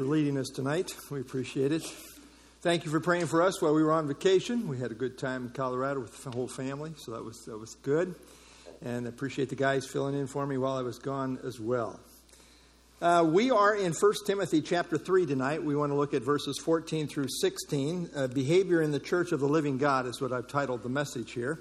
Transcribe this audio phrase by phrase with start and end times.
[0.00, 0.96] for leading us tonight.
[1.10, 1.82] We appreciate it.
[2.62, 4.66] Thank you for praying for us while we were on vacation.
[4.66, 7.58] We had a good time in Colorado with the whole family, so that was that
[7.58, 8.14] was good.
[8.80, 12.00] And appreciate the guys filling in for me while I was gone as well.
[13.02, 15.62] Uh, we are in 1 Timothy chapter 3 tonight.
[15.62, 18.08] We want to look at verses 14 through 16.
[18.16, 21.32] Uh, Behavior in the Church of the Living God is what I've titled the message
[21.32, 21.60] here.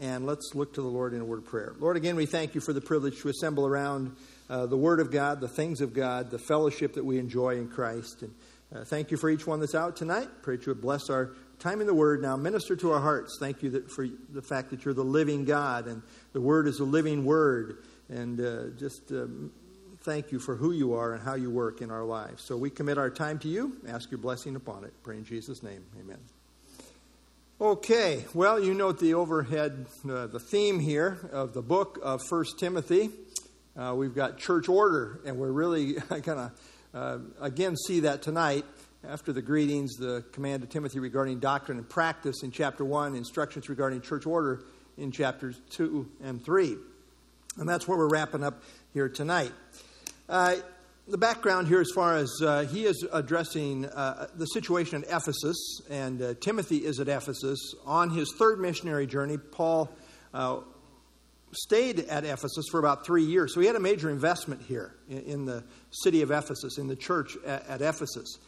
[0.00, 1.76] And let's look to the Lord in a word of prayer.
[1.78, 4.16] Lord, again, we thank you for the privilege to assemble around
[4.50, 7.68] uh, the Word of God, the things of God, the fellowship that we enjoy in
[7.68, 8.22] Christ.
[8.22, 8.34] And
[8.74, 10.28] uh, thank you for each one that's out tonight.
[10.42, 12.22] Pray that you would bless our time in the Word.
[12.22, 13.36] Now, minister to our hearts.
[13.40, 16.80] Thank you that, for the fact that you're the living God and the Word is
[16.80, 17.78] a living Word.
[18.08, 19.52] And uh, just um,
[20.00, 22.42] thank you for who you are and how you work in our lives.
[22.42, 23.76] So we commit our time to you.
[23.88, 24.92] Ask your blessing upon it.
[25.02, 25.84] Pray in Jesus' name.
[26.00, 26.18] Amen.
[27.60, 32.60] Okay, well, you note the overhead, uh, the theme here of the book of First
[32.60, 33.10] Timothy.
[33.78, 36.52] Uh, we've got church order, and we're really going to,
[36.92, 38.64] uh, again, see that tonight
[39.08, 43.68] after the greetings, the command to Timothy regarding doctrine and practice in chapter 1, instructions
[43.68, 44.64] regarding church order
[44.96, 46.76] in chapters 2 and 3.
[47.58, 49.52] And that's where we're wrapping up here tonight.
[50.28, 50.56] Uh,
[51.06, 55.82] the background here, as far as uh, he is addressing uh, the situation at Ephesus,
[55.88, 57.76] and uh, Timothy is at Ephesus.
[57.86, 59.88] On his third missionary journey, Paul
[60.34, 60.62] uh,
[61.52, 63.54] stayed at Ephesus for about three years.
[63.54, 66.96] So he had a major investment here in, in the city of Ephesus, in the
[66.96, 68.38] church at, at Ephesus.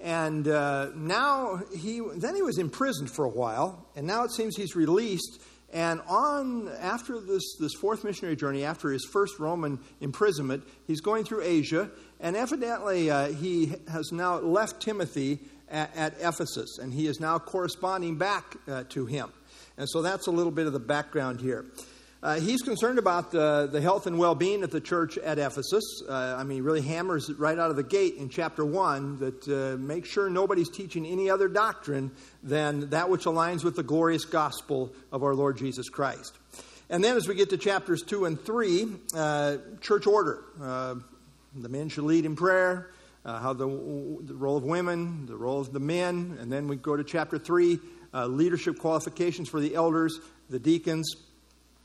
[0.00, 4.56] And uh, now he, then he was imprisoned for a while, and now it seems
[4.56, 5.40] he's released.
[5.72, 11.24] And on after this, this fourth missionary journey, after his first Roman imprisonment, he's going
[11.24, 15.38] through Asia, and evidently uh, he has now left Timothy
[15.70, 19.30] at, at, Ephesus, and he is now corresponding back uh, to him.
[19.76, 21.66] And so that's a little bit of the background here.
[22.22, 26.02] Uh, he's concerned about the, the health and well being of the church at Ephesus.
[26.06, 29.20] Uh, I mean, he really hammers it right out of the gate in chapter 1
[29.20, 32.10] that uh, make sure nobody's teaching any other doctrine
[32.42, 36.36] than that which aligns with the glorious gospel of our Lord Jesus Christ.
[36.90, 40.44] And then as we get to chapters 2 and 3, uh, church order.
[40.60, 40.96] Uh,
[41.54, 42.90] the men should lead in prayer,
[43.24, 46.36] uh, how the, the, role of women, the role of the men.
[46.38, 47.78] And then we go to chapter 3,
[48.12, 50.20] leadership qualifications for the elders,
[50.50, 51.14] the deacons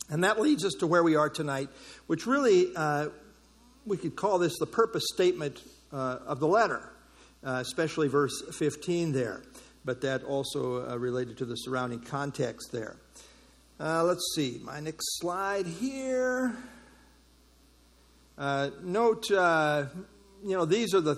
[0.10, 1.70] and that leads us to where we are tonight,
[2.08, 3.08] which really, uh,
[3.86, 5.62] we could call this the purpose statement
[5.92, 6.90] uh, of the letter,
[7.44, 9.42] uh, especially verse 15 there,
[9.84, 12.98] but that also uh, related to the surrounding context there.
[13.80, 16.56] Uh, let's see, my next slide here.
[18.38, 21.18] Uh, note, you know, these are the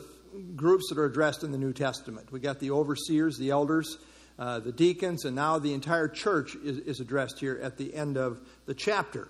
[0.56, 2.32] groups that are addressed in the New Testament.
[2.32, 3.98] We got the overseers, the elders,
[4.40, 8.18] uh, the deacons, and now the entire church is, is, addressed here at the end
[8.18, 9.28] of the chapter.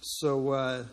[0.00, 0.84] So uh,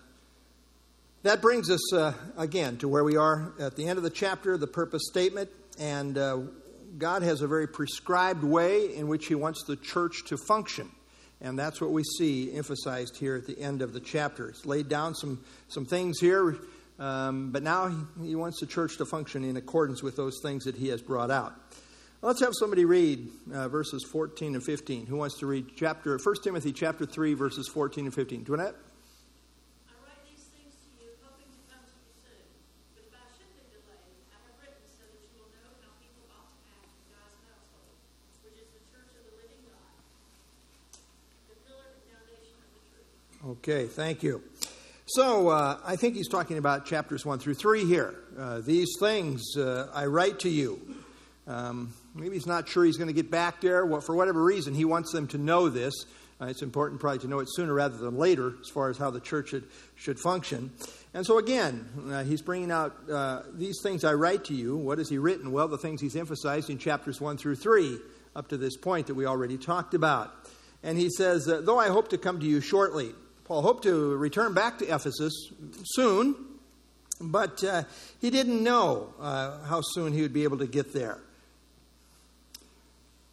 [1.23, 4.57] that brings us uh, again to where we are at the end of the chapter,
[4.57, 6.39] the purpose statement, and uh,
[6.97, 10.89] God has a very prescribed way in which He wants the church to function.
[11.41, 14.49] And that's what we see emphasized here at the end of the chapter.
[14.49, 16.57] It's laid down some, some things here,
[16.97, 20.63] um, but now he, he wants the church to function in accordance with those things
[20.63, 21.53] that he has brought out.
[22.19, 25.05] Let's have somebody read uh, verses 14 and 15.
[25.05, 28.43] Who wants to read chapter 1 Timothy chapter 3 verses 14 and 15?
[28.43, 28.73] Dwynette?
[43.45, 44.41] Okay, thank you.
[45.05, 48.15] So uh, I think he's talking about chapters 1 through 3 here.
[48.37, 50.81] Uh, these things uh, I write to you.
[51.47, 53.85] Um, maybe he's not sure he's going to get back there.
[53.85, 55.93] Well, for whatever reason, he wants them to know this.
[56.39, 59.09] Uh, it's important probably to know it sooner rather than later as far as how
[59.09, 60.71] the church should, should function.
[61.13, 64.77] And so, again, uh, he's bringing out uh, these things I write to you.
[64.77, 65.51] What has he written?
[65.51, 67.97] Well, the things he's emphasized in chapters 1 through 3,
[68.35, 70.31] up to this point that we already talked about.
[70.83, 73.13] And he says, Though I hope to come to you shortly,
[73.45, 75.33] Paul hoped to return back to Ephesus
[75.85, 76.35] soon,
[77.19, 77.83] but uh,
[78.19, 81.19] he didn't know uh, how soon he would be able to get there.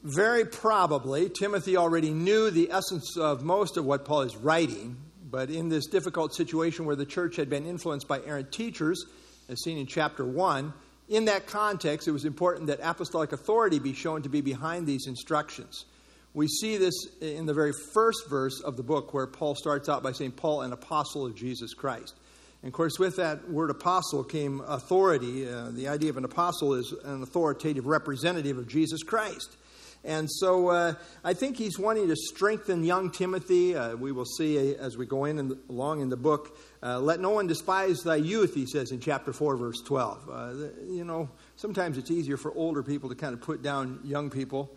[0.05, 4.99] Very probably, Timothy already knew the essence of most of what Paul is writing,
[5.31, 9.03] but in this difficult situation where the church had been influenced by errant teachers,
[9.49, 10.75] as seen in chapter 1,
[11.09, 15.07] in that context, it was important that apostolic authority be shown to be behind these
[15.07, 15.87] instructions.
[16.35, 20.03] We see this in the very first verse of the book where Paul starts out
[20.03, 22.15] by saying, Paul, an apostle of Jesus Christ.
[22.63, 25.49] And of course, with that word apostle came authority.
[25.49, 29.57] Uh, the idea of an apostle is an authoritative representative of Jesus Christ.
[30.05, 33.75] And so uh, I think he's wanting to strengthen young Timothy.
[33.75, 36.59] Uh, we will see as we go in and along in the book.
[36.83, 40.29] Uh, Let no one despise thy youth, he says in chapter 4, verse 12.
[40.31, 40.53] Uh,
[40.87, 44.71] you know, sometimes it's easier for older people to kind of put down young people.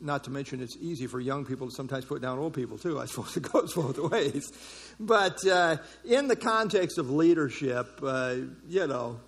[0.00, 2.98] Not to mention, it's easy for young people to sometimes put down old people, too.
[3.00, 4.50] I suppose it goes both ways.
[4.98, 8.34] But uh, in the context of leadership, uh,
[8.68, 9.20] you know,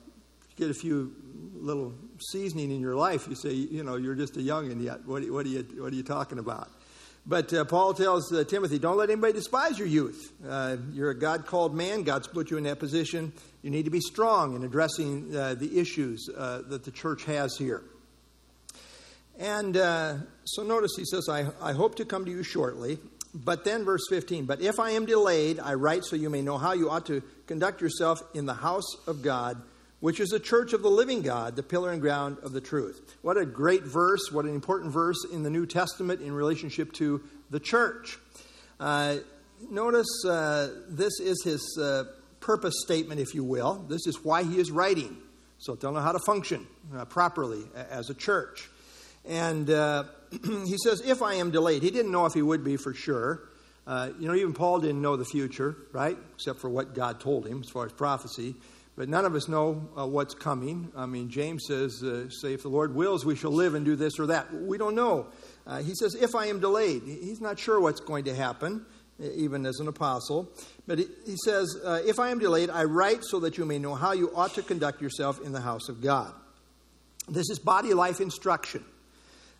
[0.57, 1.15] get a few
[1.55, 5.07] little seasoning in your life, you say, you know, you're just a youngin' yet.
[5.07, 6.69] What, what, are, you, what are you talking about?
[7.27, 10.33] But uh, Paul tells uh, Timothy, don't let anybody despise your youth.
[10.47, 12.03] Uh, you're a God called man.
[12.03, 13.33] God's put you in that position.
[13.63, 17.57] You need to be strong in addressing uh, the issues uh, that the church has
[17.57, 17.83] here.
[19.39, 22.99] And uh, so notice he says, I, I hope to come to you shortly.
[23.33, 26.59] But then, verse 15, but if I am delayed, I write so you may know
[26.59, 29.63] how you ought to conduct yourself in the house of God
[30.01, 33.17] which is the church of the living God, the pillar and ground of the truth.
[33.23, 37.23] What a great verse, what an important verse in the New Testament in relationship to
[37.51, 38.19] the church.
[38.79, 39.17] Uh,
[39.71, 42.05] notice uh, this is his uh,
[42.41, 43.85] purpose statement, if you will.
[43.89, 45.19] This is why he is writing.
[45.59, 46.67] So they'll know how to function
[46.97, 48.71] uh, properly as a church.
[49.27, 50.05] And uh,
[50.43, 53.43] he says, If I am delayed, he didn't know if he would be for sure.
[53.87, 56.17] Uh, you know, even Paul didn't know the future, right?
[56.35, 58.55] Except for what God told him as far as prophecy.
[59.01, 60.93] But none of us know uh, what's coming.
[60.95, 63.97] I mean, James says, uh, say, if the Lord wills, we shall live and do
[63.97, 64.53] this or that.
[64.53, 65.29] We don't know.
[65.67, 67.05] Uh, he says, if I am delayed.
[67.07, 68.85] He's not sure what's going to happen,
[69.19, 70.53] even as an apostle.
[70.87, 73.79] But he, he says, uh, if I am delayed, I write so that you may
[73.79, 76.35] know how you ought to conduct yourself in the house of God.
[77.27, 78.85] This is body life instruction.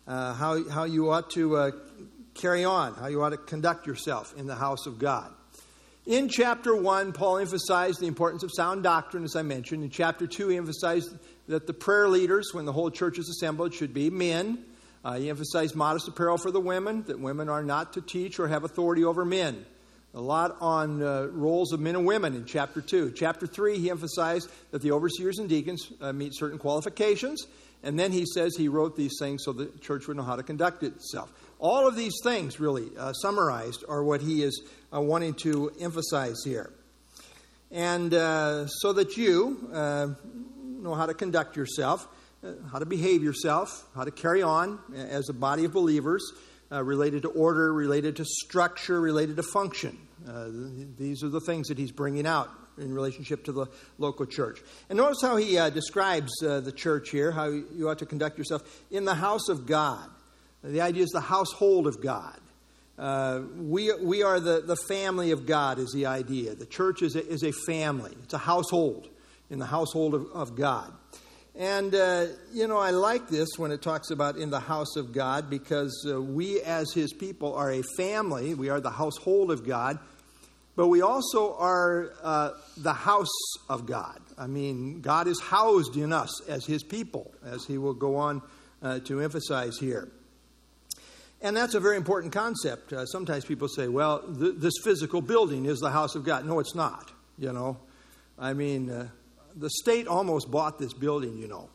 [0.05, 1.71] Uh, how, how you ought to uh,
[2.35, 5.33] carry on, how you ought to conduct yourself in the house of God.
[6.11, 9.81] In chapter 1, Paul emphasized the importance of sound doctrine, as I mentioned.
[9.85, 11.17] In chapter 2, he emphasized
[11.47, 14.61] that the prayer leaders, when the whole church is assembled, should be men.
[15.05, 18.49] Uh, he emphasized modest apparel for the women, that women are not to teach or
[18.49, 19.65] have authority over men.
[20.13, 23.11] A lot on uh, roles of men and women in chapter 2.
[23.11, 27.47] Chapter 3, he emphasized that the overseers and deacons uh, meet certain qualifications.
[27.83, 30.43] And then he says he wrote these things so the church would know how to
[30.43, 31.31] conduct itself.
[31.61, 36.37] All of these things, really, uh, summarized, are what he is uh, wanting to emphasize
[36.43, 36.73] here.
[37.69, 40.07] And uh, so that you uh,
[40.63, 42.07] know how to conduct yourself,
[42.43, 46.33] uh, how to behave yourself, how to carry on as a body of believers,
[46.71, 49.95] uh, related to order, related to structure, related to function.
[50.97, 52.49] these are the things that he's bringing out
[52.79, 53.67] in relationship to the
[53.99, 54.59] local church.
[54.89, 59.05] And notice how he describes the church here, how you ought to conduct yourself in
[59.05, 60.09] the house of God.
[60.63, 62.39] The idea is the household of God.
[62.97, 66.53] Uh, we, we are the, the family of God, is the idea.
[66.53, 69.09] The church is a, is a family, it's a household
[69.49, 70.93] in the household of, of God.
[71.55, 75.11] And, uh, you know, I like this when it talks about in the house of
[75.11, 78.53] God because uh, we, as His people, are a family.
[78.53, 79.99] We are the household of God,
[80.77, 83.27] but we also are uh, the house
[83.67, 84.21] of God.
[84.37, 88.41] I mean, God is housed in us as His people, as He will go on
[88.81, 90.09] uh, to emphasize here.
[91.41, 92.93] And that's a very important concept.
[92.93, 96.45] Uh, sometimes people say, well, th- this physical building is the house of God.
[96.45, 97.77] No, it's not, you know.
[98.37, 99.07] I mean, uh,
[99.55, 101.69] the state almost bought this building, you know.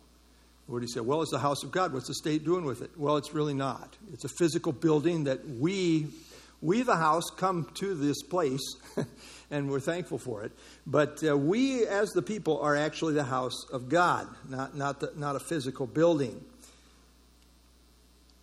[0.67, 1.01] What do you say?
[1.01, 1.93] Well, it's the house of God.
[1.93, 2.91] What's the state doing with it?
[2.97, 3.97] Well, it's really not.
[4.13, 6.09] It's a physical building that we,
[6.61, 8.77] we the house, come to this place,
[9.51, 10.53] and we're thankful for it.
[10.87, 15.13] But uh, we, as the people, are actually the house of God, not, not, the,
[15.17, 16.45] not a physical building.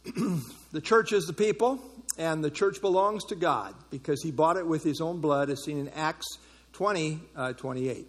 [0.74, 1.79] the church is the people,
[2.17, 5.63] and the church belongs to God because he bought it with his own blood, as
[5.63, 6.38] seen in Acts
[6.74, 8.07] 20 uh, 28.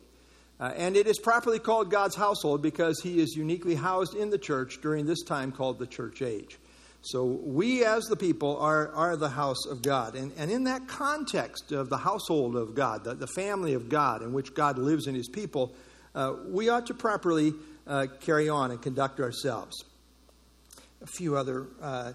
[0.58, 4.38] Uh, and it is properly called God's household because he is uniquely housed in the
[4.38, 6.58] church during this time called the church age.
[7.02, 10.14] So we, as the people, are, are the house of God.
[10.14, 14.22] And, and in that context of the household of God, the, the family of God
[14.22, 15.74] in which God lives in his people,
[16.14, 17.52] uh, we ought to properly
[17.86, 19.84] uh, carry on and conduct ourselves
[21.04, 22.12] a few other uh,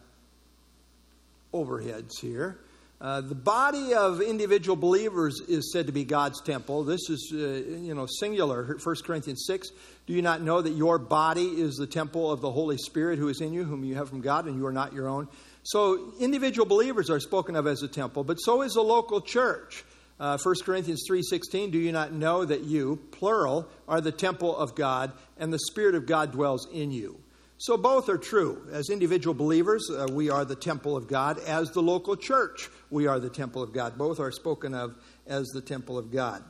[1.54, 2.60] overheads here.
[3.00, 6.84] Uh, the body of individual believers is said to be God's temple.
[6.84, 8.78] This is, uh, you know, singular.
[8.84, 9.70] 1 Corinthians 6.
[10.06, 13.30] Do you not know that your body is the temple of the Holy Spirit who
[13.30, 15.30] is in you, whom you have from God, and you are not your own?
[15.64, 19.86] So, individual believers are spoken of as a temple, but so is the local church.
[20.20, 24.76] Uh, 1 Corinthians 3:16 Do you not know that you plural are the temple of
[24.76, 27.22] God and the spirit of God dwells in you
[27.60, 28.66] so both are true.
[28.72, 31.40] As individual believers, uh, we are the temple of God.
[31.40, 33.98] As the local church, we are the temple of God.
[33.98, 34.96] Both are spoken of
[35.28, 36.42] as the temple of God.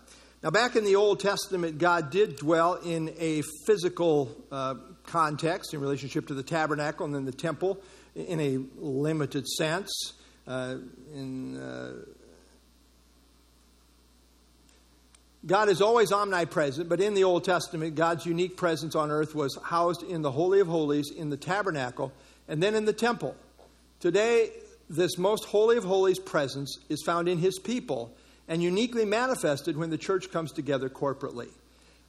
[0.44, 5.82] Now, back in the Old Testament, God did dwell in a physical uh, context in
[5.82, 7.82] relationship to the tabernacle and then the temple
[8.14, 10.14] in a limited sense.
[10.48, 10.76] Uh,
[11.14, 11.94] in uh,
[15.46, 19.58] God is always omnipresent, but in the Old Testament, God's unique presence on earth was
[19.64, 22.12] housed in the Holy of Holies, in the tabernacle,
[22.48, 23.36] and then in the temple.
[24.02, 24.52] Today,
[24.90, 28.14] this most holy of holies presence is found in his people
[28.48, 31.48] and uniquely manifested when the church comes together corporately.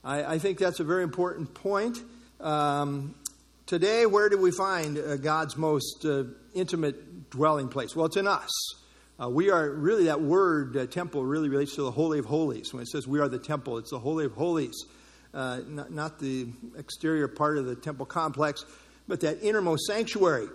[0.03, 2.03] I, I think that's a very important point.
[2.41, 3.15] Um,
[3.67, 7.95] today, where do we find uh, God's most uh, intimate dwelling place?
[7.95, 8.51] Well, it's in us.
[9.21, 12.73] Uh, we are really, that word uh, temple really relates to the Holy of Holies.
[12.73, 14.87] When it says we are the temple, it's the Holy of Holies,
[15.35, 16.49] uh, not, not the
[16.79, 18.65] exterior part of the temple complex,
[19.07, 20.49] but that innermost sanctuary.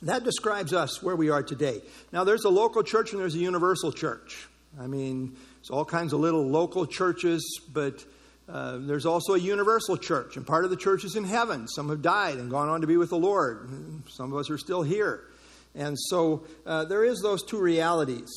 [0.00, 1.82] That describes us where we are today.
[2.12, 4.48] Now, there's a local church and there's a universal church.
[4.80, 8.02] I mean, there's all kinds of little local churches, but
[8.48, 11.68] uh, there's also a universal church, and part of the church is in heaven.
[11.68, 13.68] Some have died and gone on to be with the Lord.
[14.08, 15.24] Some of us are still here.
[15.74, 18.28] And so uh, there is those two realities.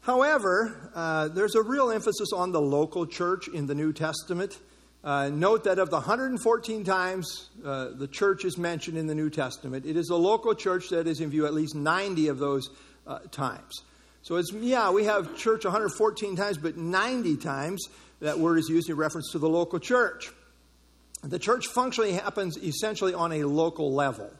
[0.00, 4.58] However, uh, there's a real emphasis on the local church in the New Testament.
[5.04, 9.30] Uh, note that of the 114 times uh, the church is mentioned in the New
[9.30, 12.70] Testament, it is the local church that is in view at least 90 of those
[13.06, 13.82] uh, times.
[14.22, 17.88] So it's, yeah, we have church 114 times, but 90 times
[18.20, 20.30] that word is used in reference to the local church.
[21.24, 24.30] The church functionally happens essentially on a local level.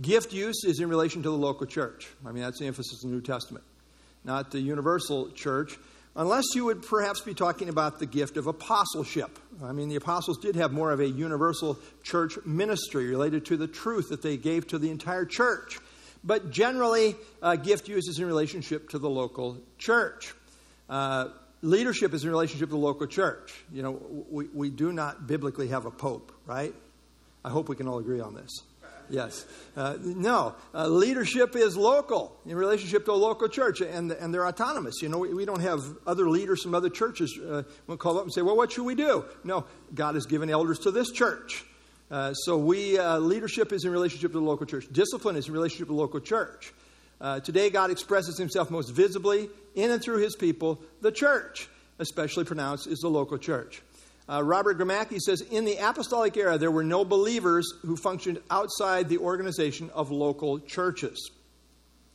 [0.00, 2.08] Gift use is in relation to the local church.
[2.26, 3.64] I mean, that's the emphasis in the New Testament,
[4.24, 5.78] not the universal church
[6.16, 9.38] unless you would perhaps be talking about the gift of apostleship.
[9.62, 13.68] I mean, the apostles did have more of a universal church ministry related to the
[13.68, 15.78] truth that they gave to the entire church.
[16.24, 20.34] But generally, uh, gift use is in relationship to the local church.
[20.88, 21.28] Uh,
[21.62, 23.54] leadership is in relationship to the local church.
[23.72, 24.00] You know,
[24.30, 26.74] we, we do not biblically have a pope, right?
[27.44, 28.50] I hope we can all agree on this.
[29.08, 29.46] Yes.
[29.76, 30.54] Uh, no.
[30.74, 34.96] Uh, leadership is local in relationship to a local church, and, and they're autonomous.
[35.02, 38.24] You know, we, we don't have other leaders from other churches uh, we'll call up
[38.24, 39.24] and say, well, what should we do?
[39.44, 41.64] No, God has given elders to this church.
[42.10, 44.86] Uh, so we uh, leadership is in relationship to the local church.
[44.92, 46.72] Discipline is in relationship to the local church.
[47.20, 52.44] Uh, today, God expresses himself most visibly in and through his people, the church, especially
[52.44, 53.82] pronounced is the local church.
[54.28, 59.08] Uh, Robert Gromacki says In the apostolic era, there were no believers who functioned outside
[59.08, 61.30] the organization of local churches.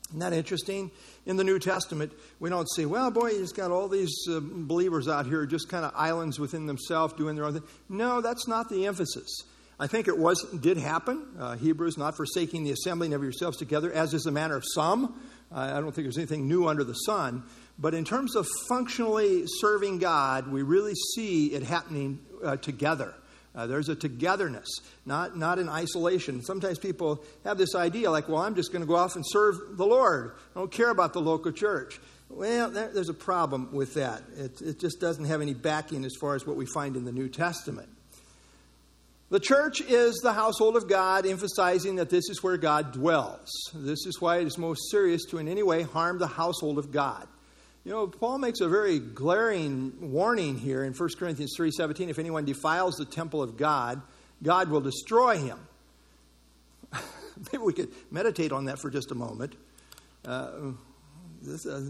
[0.10, 0.92] Isn't that interesting?
[1.26, 5.08] In the New Testament, we don't say, well, boy, he's got all these uh, believers
[5.08, 7.64] out here, just kind of islands within themselves doing their own thing.
[7.88, 9.44] No, that's not the emphasis.
[9.80, 11.26] I think it was did happen.
[11.40, 15.20] Uh, Hebrews, not forsaking the assembling of yourselves together, as is the manner of some.
[15.52, 17.44] Uh, I don't think there's anything new under the sun.
[17.82, 23.16] But in terms of functionally serving God, we really see it happening uh, together.
[23.56, 24.70] Uh, there's a togetherness,
[25.06, 26.44] not, not in isolation.
[26.44, 29.78] Sometimes people have this idea like, well, I'm just going to go off and serve
[29.78, 30.34] the Lord.
[30.56, 32.00] I don't care about the local church.
[32.30, 34.22] Well, there, there's a problem with that.
[34.38, 37.12] It, it just doesn't have any backing as far as what we find in the
[37.12, 37.90] New Testament.
[39.32, 43.50] The church is the household of God, emphasizing that this is where God dwells.
[43.74, 46.92] This is why it is most serious to in any way harm the household of
[46.92, 47.28] God.
[47.84, 52.46] You know, Paul makes a very glaring warning here in 1 Corinthians 3:17, if anyone
[52.46, 54.02] defiles the temple of God,
[54.44, 55.58] God will destroy him.
[57.52, 59.56] Maybe we could meditate on that for just a moment.
[60.24, 60.74] Uh,
[61.42, 61.90] this, uh,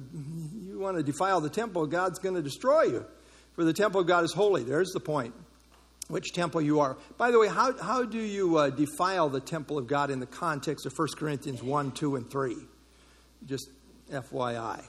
[0.66, 3.06] you want to defile the temple, God's going to destroy you.
[3.56, 4.64] For the temple of God is holy.
[4.64, 5.34] There's the point.
[6.08, 6.98] Which temple you are.
[7.18, 10.26] By the way, how, how do you uh, defile the temple of God in the
[10.26, 12.56] context of 1 Corinthians 1, 2, and 3?
[13.46, 13.70] Just
[14.10, 14.84] FYI.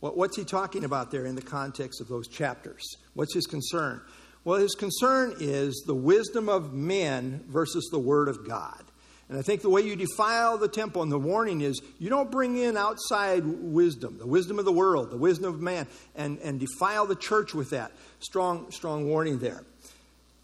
[0.00, 2.84] What, what's he talking about there in the context of those chapters?
[3.14, 4.00] What's his concern?
[4.44, 8.82] Well, his concern is the wisdom of men versus the word of God.
[9.28, 12.32] And I think the way you defile the temple, and the warning is you don't
[12.32, 16.58] bring in outside wisdom, the wisdom of the world, the wisdom of man, and, and
[16.58, 17.92] defile the church with that.
[18.18, 19.62] Strong, strong warning there.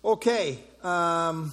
[0.04, 1.52] Okay, um,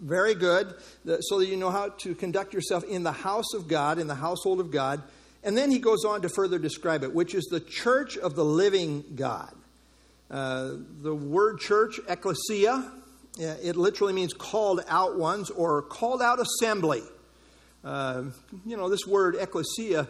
[0.00, 0.74] very good.
[1.20, 4.16] So that you know how to conduct yourself in the house of God, in the
[4.16, 5.00] household of God.
[5.44, 8.44] And then he goes on to further describe it, which is the church of the
[8.44, 9.54] living God.
[10.30, 12.90] Uh, the word church, ecclesia,
[13.38, 17.02] it literally means called out ones or called out assembly.
[17.84, 18.24] Uh,
[18.66, 20.08] you know, this word ecclesia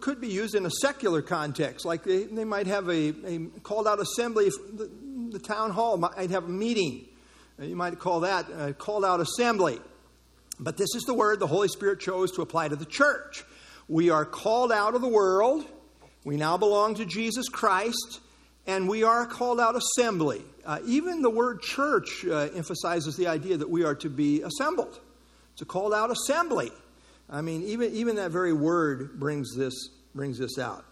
[0.00, 3.86] could be used in a secular context, like they, they might have a, a called
[3.86, 4.90] out assembly, the,
[5.30, 7.06] the, town hall might have a meeting.
[7.60, 9.78] Uh, you might call that a called out assembly.
[10.60, 13.44] But this is the word the Holy Spirit chose to apply to the church.
[13.88, 15.64] We are called out of the world.
[16.24, 18.20] We now belong to Jesus Christ,
[18.66, 20.42] and we are called out assembly.
[20.64, 24.98] Uh, even the word church uh, emphasizes the idea that we are to be assembled.
[25.52, 26.70] It's a called out assembly.
[27.28, 29.74] I mean, even, even that very word brings this,
[30.14, 30.84] brings this out.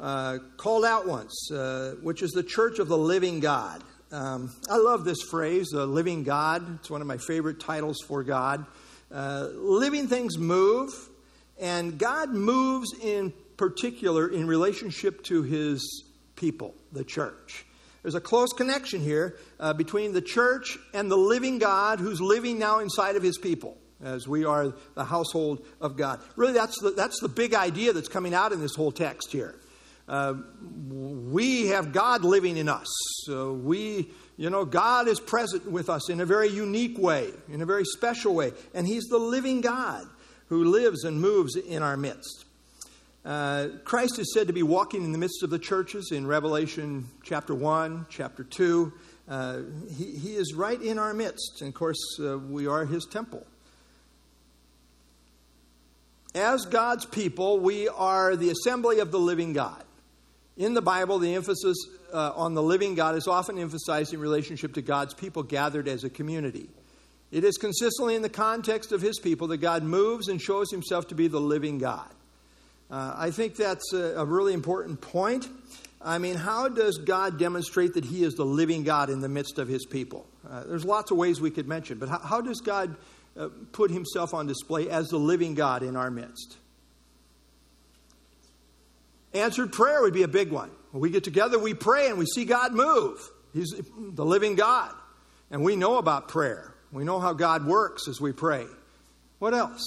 [0.00, 3.84] uh, called out once, uh, which is the church of the living God.
[4.10, 6.78] Um, I love this phrase, the living God.
[6.80, 8.64] It's one of my favorite titles for God.
[9.12, 10.90] Uh, living things move,
[11.60, 17.66] and God moves in particular in relationship to his people, the church.
[18.02, 22.58] There's a close connection here uh, between the church and the living God who's living
[22.58, 26.20] now inside of his people as we are the household of God.
[26.36, 29.56] Really, that's the, that's the big idea that's coming out in this whole text here.
[30.08, 30.34] Uh,
[30.90, 32.88] we have God living in us.
[33.26, 37.60] So we, you know, God is present with us in a very unique way, in
[37.60, 38.52] a very special way.
[38.74, 40.06] And He's the living God
[40.50, 42.44] who lives and moves in our midst.
[43.24, 47.06] Uh, Christ is said to be walking in the midst of the churches in Revelation
[47.22, 48.92] chapter 1, chapter 2.
[49.28, 49.58] Uh,
[49.96, 51.60] he, he, is right in our midst.
[51.60, 53.46] And of course, uh, we are his temple.
[56.34, 59.84] As God's people, we are the assembly of the living God.
[60.56, 61.76] In the Bible, the emphasis
[62.12, 66.02] uh, on the living God is often emphasized in relationship to God's people gathered as
[66.02, 66.68] a community.
[67.30, 71.08] It is consistently in the context of his people that God moves and shows himself
[71.08, 72.10] to be the living God.
[72.90, 75.48] Uh, I think that's a, a, really important point.
[76.02, 79.60] I mean, how does God demonstrate that He is the living God in the midst
[79.60, 80.26] of His people?
[80.48, 82.96] Uh, there's lots of ways we could mention, but how, how does God
[83.38, 86.56] uh, put Himself on display as the living God in our midst?
[89.34, 90.70] Answered prayer would be a big one.
[90.90, 93.20] When we get together, we pray and we see God move.
[93.52, 94.92] He's the living God.
[95.52, 96.74] And we know about prayer.
[96.92, 98.66] We know how God works as we pray.
[99.38, 99.82] What else?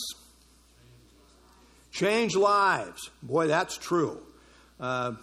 [1.91, 3.09] Change lives.
[3.21, 4.19] Boy, that's true.
[4.79, 5.13] Uh,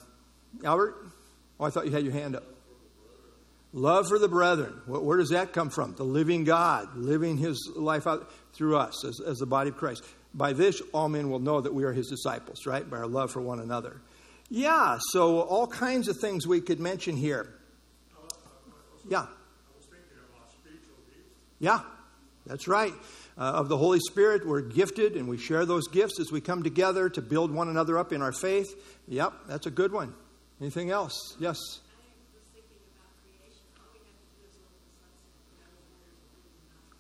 [0.65, 0.95] Albert?
[1.59, 2.45] Oh, I thought you had your hand up.
[3.73, 4.81] Love for the brethren.
[4.87, 5.95] Where does that come from?
[5.95, 10.05] The living God, living his life out through us as, as the body of Christ.
[10.35, 12.89] By this, all men will know that we are his disciples, right?
[12.89, 14.01] By our love for one another.
[14.49, 17.55] Yeah, so all kinds of things we could mention here.
[19.09, 19.27] Yeah.
[21.61, 21.81] Yeah,
[22.47, 22.95] that's right
[23.39, 24.47] uh, of the Holy Spirit.
[24.47, 27.99] We're gifted and we share those gifts as we come together to build one another
[27.99, 28.75] up in our faith.
[29.07, 30.15] Yep, that's a good one.
[30.61, 31.37] Anything else?
[31.39, 31.57] Yes.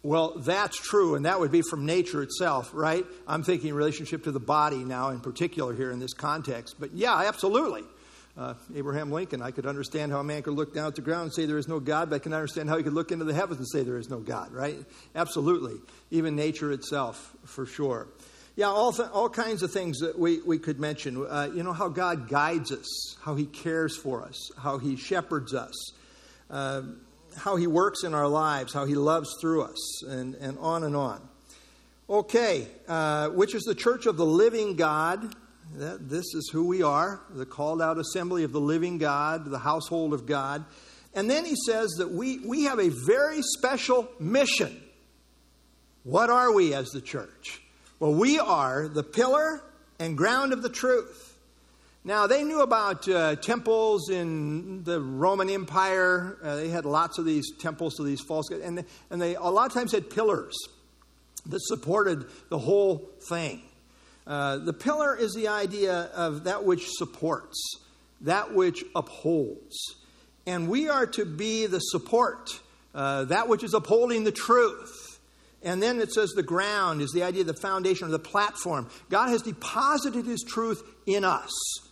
[0.02, 3.04] Well, that's true, and that would be from nature itself, right?
[3.26, 6.76] I'm thinking relationship to the body now, in particular, here in this context.
[6.80, 7.84] But yeah, absolutely
[8.36, 9.42] uh, Abraham Lincoln.
[9.42, 11.58] I could understand how a man could look down at the ground and say there
[11.58, 13.68] is no God, but I can understand how he could look into the heavens and
[13.68, 14.76] say there is no God, right?
[15.14, 15.76] Absolutely.
[16.10, 18.08] Even nature itself, for sure.
[18.56, 21.24] Yeah, all, th- all kinds of things that we, we could mention.
[21.26, 25.54] Uh, you know, how God guides us, how he cares for us, how he shepherds
[25.54, 25.92] us,
[26.50, 26.82] uh,
[27.36, 30.96] how he works in our lives, how he loves through us, and, and on and
[30.96, 31.20] on.
[32.08, 35.34] Okay, uh, which is the church of the living God
[35.76, 39.58] that this is who we are, the called out assembly of the living God, the
[39.58, 40.64] household of God.
[41.14, 44.80] And then he says that we, we have a very special mission.
[46.04, 47.60] What are we as the church?
[47.98, 49.62] Well, we are the pillar
[49.98, 51.36] and ground of the truth.
[52.02, 56.38] Now, they knew about uh, temples in the Roman Empire.
[56.42, 59.42] Uh, they had lots of these temples to these false gods, and and they a
[59.42, 60.56] lot of times had pillars
[61.44, 63.60] that supported the whole thing.
[64.30, 67.80] Uh, the pillar is the idea of that which supports,
[68.20, 69.96] that which upholds.
[70.46, 72.60] And we are to be the support,
[72.94, 75.18] uh, that which is upholding the truth.
[75.64, 78.88] And then it says the ground is the idea of the foundation or the platform.
[79.08, 81.50] God has deposited His truth in us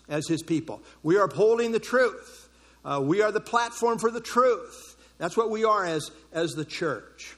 [0.09, 0.81] as His people.
[1.03, 2.49] We are upholding the truth.
[2.85, 4.95] Uh, we are the platform for the truth.
[5.19, 7.37] That's what we are as, as the church.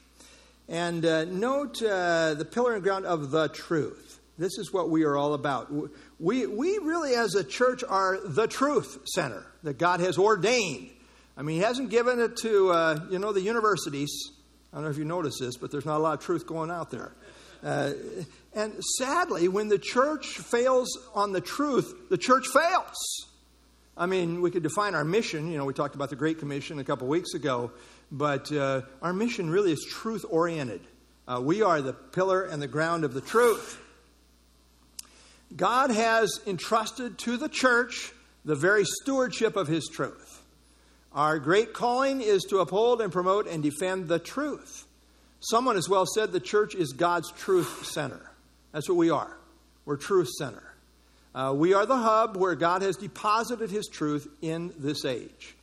[0.69, 4.10] And uh, note uh, the pillar and ground of the truth.
[4.41, 5.71] This is what we are all about.
[6.19, 10.89] We, we really, as a church, are the truth center that God has ordained.
[11.37, 14.31] I mean, He hasn't given it to, uh, you know, the universities.
[14.73, 16.71] I don't know if you notice this, but there's not a lot of truth going
[16.71, 17.11] out there.
[17.63, 17.91] Uh,
[18.55, 22.95] and sadly, when the church fails on the truth, the church fails.
[23.95, 25.51] I mean, we could define our mission.
[25.51, 27.69] You know, we talked about the Great Commission a couple weeks ago,
[28.11, 30.81] but uh, our mission really is truth oriented.
[31.27, 33.77] Uh, we are the pillar and the ground of the truth.
[35.55, 38.13] God has entrusted to the church
[38.45, 40.41] the very stewardship of his truth.
[41.13, 44.85] Our great calling is to uphold and promote and defend the truth.
[45.41, 48.31] Someone has well said the church is God's truth center.
[48.71, 49.35] That's what we are.
[49.85, 50.63] We're truth center.
[51.33, 55.55] Uh, we are the hub where God has deposited his truth in this age.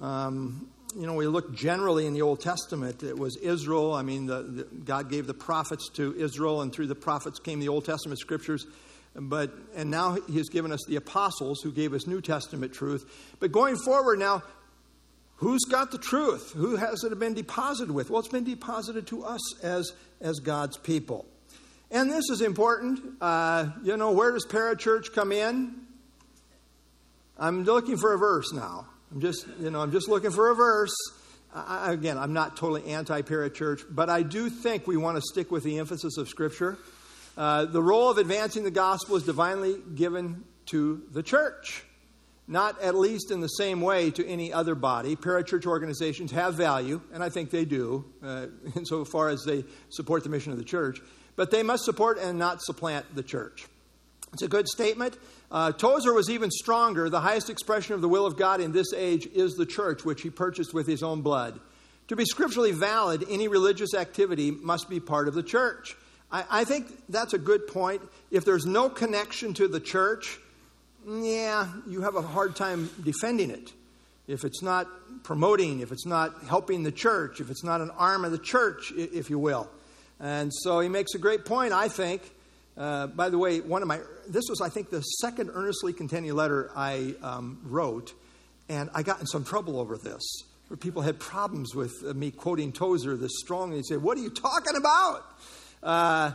[0.00, 3.92] Um, you know, we look generally in the Old Testament, it was Israel.
[3.92, 7.60] I mean, the, the, God gave the prophets to Israel, and through the prophets came
[7.60, 8.66] the Old Testament scriptures.
[9.20, 13.34] But and now he has given us the apostles who gave us New Testament truth.
[13.40, 14.42] But going forward now,
[15.36, 16.52] who's got the truth?
[16.52, 18.10] Who has it been deposited with?
[18.10, 21.26] Well, it's been deposited to us as as God's people.
[21.90, 23.00] And this is important.
[23.20, 25.74] Uh, you know, where does parachurch come in?
[27.38, 28.86] I'm looking for a verse now.
[29.10, 30.94] I'm just, you know, I'm just looking for a verse.
[31.54, 35.64] I, again, I'm not totally anti-parachurch, but I do think we want to stick with
[35.64, 36.76] the emphasis of Scripture.
[37.38, 41.84] Uh, the role of advancing the gospel is divinely given to the church,
[42.48, 45.14] not at least in the same way to any other body.
[45.14, 50.30] Parachurch organizations have value, and I think they do, uh, insofar as they support the
[50.30, 51.00] mission of the church,
[51.36, 53.68] but they must support and not supplant the church.
[54.32, 55.16] It's a good statement.
[55.48, 57.08] Uh, Tozer was even stronger.
[57.08, 60.22] The highest expression of the will of God in this age is the church, which
[60.22, 61.60] he purchased with his own blood.
[62.08, 65.96] To be scripturally valid, any religious activity must be part of the church.
[66.30, 68.02] I, I think that's a good point.
[68.30, 70.38] If there's no connection to the church,
[71.06, 73.72] yeah, you have a hard time defending it.
[74.26, 74.86] If it's not
[75.22, 78.92] promoting, if it's not helping the church, if it's not an arm of the church,
[78.96, 79.70] if you will.
[80.20, 82.22] And so he makes a great point, I think.
[82.76, 86.32] Uh, by the way, one of my this was I think the second earnestly contending
[86.34, 88.14] letter I um, wrote,
[88.68, 90.22] and I got in some trouble over this.
[90.68, 93.78] Where people had problems with uh, me quoting Tozer this strongly.
[93.78, 95.24] They said, "What are you talking about?"
[95.82, 96.32] Uh,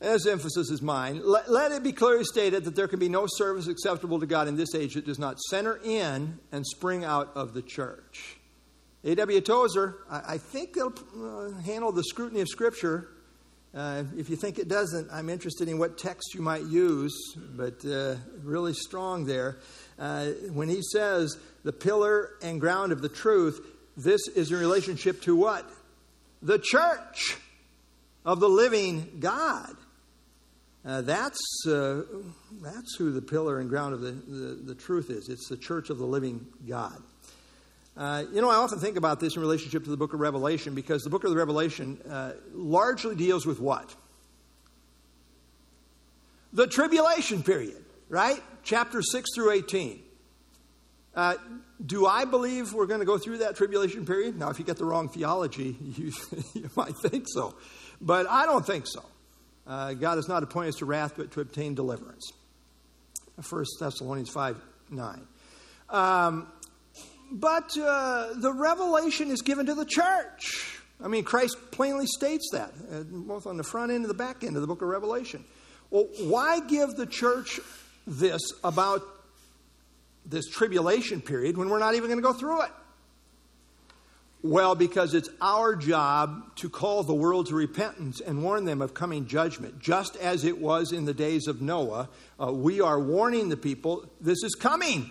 [0.00, 3.26] as emphasis is mine, let, let, it be clearly stated that there can be no
[3.26, 7.32] service acceptable to God in this age that does not center in and spring out
[7.34, 8.36] of the church.
[9.04, 9.40] A.W.
[9.40, 13.08] Tozer, I, I think they'll uh, handle the scrutiny of Scripture
[13.74, 17.84] uh, if you think it doesn't, I'm interested in what text you might use, but
[17.84, 19.58] uh, really strong there.
[19.98, 23.60] Uh, when he says the pillar and ground of the truth,
[23.96, 25.68] this is in relationship to what?
[26.40, 27.36] The church
[28.28, 29.74] of the living God.
[30.84, 32.02] Uh, that's, uh,
[32.62, 35.30] that's who the pillar and ground of the, the, the truth is.
[35.30, 37.02] It's the church of the living God.
[37.96, 40.74] Uh, you know, I often think about this in relationship to the book of Revelation
[40.74, 43.94] because the book of the Revelation uh, largely deals with what?
[46.52, 48.42] The tribulation period, right?
[48.62, 50.02] Chapter 6 through 18.
[51.14, 51.36] Uh,
[51.84, 54.38] do I believe we're going to go through that tribulation period?
[54.38, 56.12] Now, if you get the wrong theology, you,
[56.52, 57.54] you might think so.
[58.00, 59.04] But I don't think so.
[59.66, 62.32] Uh, God has not appointed us to wrath, but to obtain deliverance.
[63.48, 64.56] 1 Thessalonians 5
[64.90, 65.26] 9.
[65.90, 66.48] Um,
[67.30, 70.80] but uh, the revelation is given to the church.
[71.02, 74.42] I mean, Christ plainly states that, uh, both on the front end and the back
[74.42, 75.44] end of the book of Revelation.
[75.90, 77.60] Well, why give the church
[78.06, 79.02] this about
[80.26, 82.70] this tribulation period when we're not even going to go through it?
[84.42, 88.94] Well, because it's our job to call the world to repentance and warn them of
[88.94, 89.80] coming judgment.
[89.80, 92.08] Just as it was in the days of Noah,
[92.40, 95.10] uh, we are warning the people this is coming.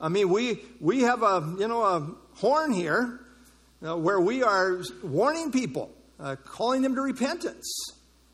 [0.00, 3.20] I mean, we, we have a, you know, a horn here
[3.86, 7.70] uh, where we are warning people, uh, calling them to repentance.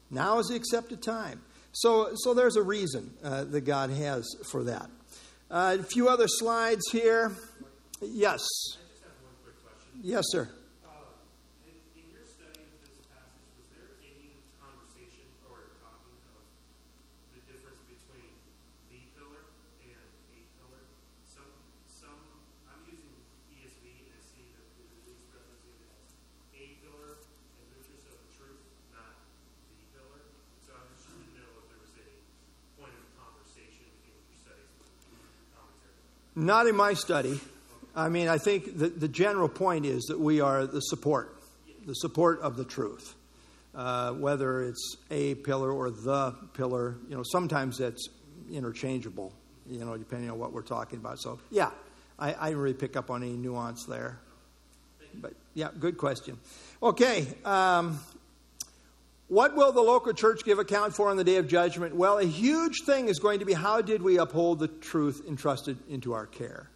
[0.08, 1.42] Now is the accepted time.
[1.72, 4.88] So, so there's a reason uh, that God has for that.
[5.50, 7.32] Uh, a few other slides here.
[8.00, 8.46] Yes.
[10.02, 10.48] Yes, sir.
[36.38, 37.40] Not in my study.
[37.98, 41.36] I mean, I think the, the general point is that we are the support,
[41.84, 43.16] the support of the truth.
[43.74, 48.08] Uh, whether it's a pillar or the pillar, you know, sometimes that's
[48.50, 49.32] interchangeable,
[49.68, 51.18] you know, depending on what we're talking about.
[51.18, 51.70] So, yeah,
[52.18, 54.18] I, I didn't really pick up on any nuance there.
[55.14, 56.38] But, yeah, good question.
[56.82, 58.00] Okay, um,
[59.26, 61.94] what will the local church give account for on the day of judgment?
[61.96, 65.78] Well, a huge thing is going to be how did we uphold the truth entrusted
[65.88, 66.68] into our care?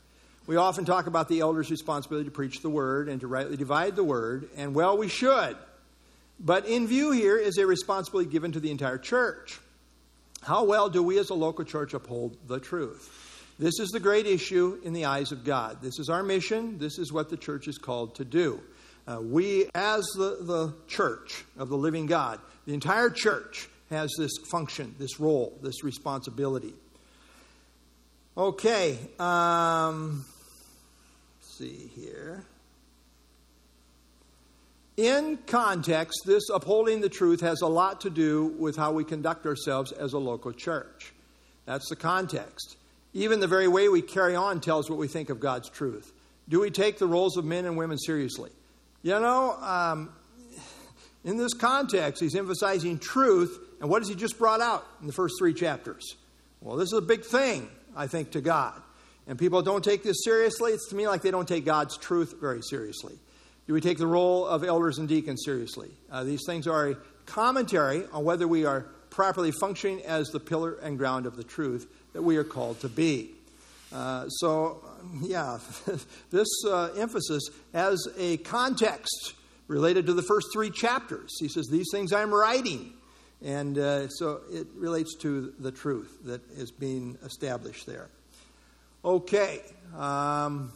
[0.46, 3.94] We often talk about the elder's responsibility to preach the word and to rightly divide
[3.94, 5.56] the word, and well, we should.
[6.40, 9.60] But in view here is a responsibility given to the entire church.
[10.42, 13.18] How well do we as a local church uphold the truth?
[13.58, 15.80] This is the great issue in the eyes of God.
[15.80, 16.78] This is our mission.
[16.78, 18.60] This is what the church is called to do.
[19.06, 24.32] Uh, we, as the, the church of the living God, the entire church has this
[24.50, 26.74] function, this role, this responsibility.
[28.36, 30.24] Okay, um,
[31.58, 32.44] see here.
[34.96, 39.46] In context, this upholding the truth has a lot to do with how we conduct
[39.46, 41.12] ourselves as a local church.
[41.64, 42.76] That's the context.
[43.14, 46.12] Even the very way we carry on tells what we think of God's truth.
[46.48, 48.50] Do we take the roles of men and women seriously?
[49.02, 50.12] You know, um,
[51.24, 55.12] in this context, he's emphasizing truth, and what has he just brought out in the
[55.12, 56.16] first three chapters?
[56.60, 58.80] Well, this is a big thing, I think, to God.
[59.26, 60.72] And people don't take this seriously.
[60.72, 63.14] It's to me like they don't take God's truth very seriously.
[63.66, 65.90] Do we take the role of elders and deacons seriously?
[66.10, 70.74] Uh, these things are a commentary on whether we are properly functioning as the pillar
[70.82, 73.30] and ground of the truth that we are called to be.
[73.92, 74.82] Uh, so,
[75.20, 75.58] yeah,
[76.30, 79.34] this uh, emphasis has a context
[79.68, 81.30] related to the first three chapters.
[81.38, 82.94] He says, These things I'm writing.
[83.44, 88.08] And uh, so it relates to the truth that is being established there.
[89.04, 89.60] Okay.
[89.96, 90.72] Um,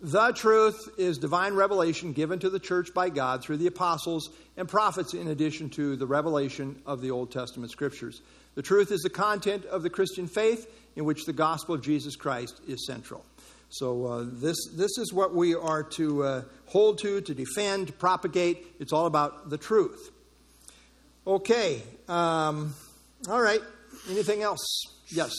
[0.00, 4.68] the truth is divine revelation given to the church by God through the apostles and
[4.68, 8.20] prophets, in addition to the revelation of the Old Testament scriptures.
[8.54, 12.14] The truth is the content of the Christian faith in which the gospel of Jesus
[12.14, 13.24] Christ is central.
[13.68, 17.92] So, uh, this, this is what we are to uh, hold to, to defend, to
[17.92, 18.64] propagate.
[18.78, 20.12] It's all about the truth.
[21.26, 21.82] Okay.
[22.08, 22.74] Um,
[23.28, 23.60] all right.
[24.08, 24.84] Anything else?
[25.08, 25.32] Yes.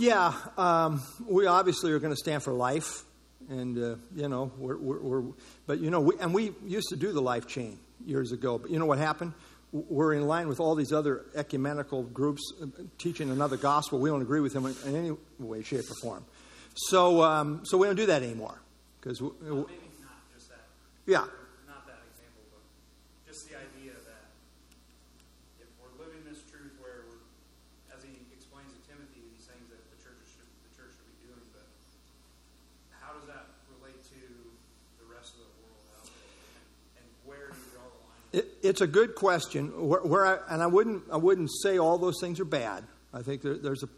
[0.00, 3.04] Yeah, um, we obviously are going to stand for life,
[3.50, 5.32] and uh, you know, we're, we're, we're,
[5.66, 8.56] but you know, we, and we used to do the life chain years ago.
[8.56, 9.34] But you know what happened?
[9.72, 13.98] We're in line with all these other ecumenical groups uh, teaching another gospel.
[13.98, 16.24] We don't agree with them in any way, shape, or form.
[16.74, 18.58] So, um, so we don't do that anymore
[19.02, 19.20] because.
[19.20, 19.66] Well, maybe
[20.00, 20.62] not just that.
[21.04, 21.26] Yeah.
[38.70, 39.88] It's a good question.
[39.88, 42.84] Where, where I, and I wouldn't, I wouldn't say all those things are bad.
[43.12, 43.88] I think there, there's a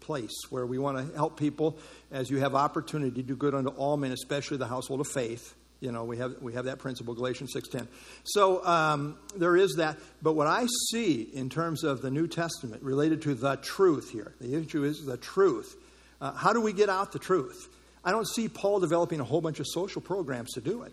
[0.00, 1.78] place where we want to help people
[2.10, 5.54] as you have opportunity to do good unto all men, especially the household of faith.
[5.78, 7.86] You know, we have, we have that principle, Galatians 6.10.
[8.24, 9.96] So um, there is that.
[10.20, 14.34] But what I see in terms of the New Testament related to the truth here,
[14.40, 15.76] the issue is the truth.
[16.20, 17.68] Uh, how do we get out the truth?
[18.04, 20.92] I don't see Paul developing a whole bunch of social programs to do it.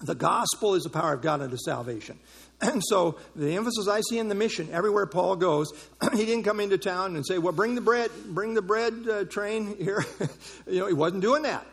[0.00, 2.18] The gospel is the power of God unto salvation.
[2.58, 5.70] And so the emphasis I see in the mission, everywhere Paul goes,
[6.14, 9.24] he didn't come into town and say, well, bring the bread, bring the bread uh,
[9.24, 10.02] train here.
[10.66, 11.66] you know, he wasn't doing that.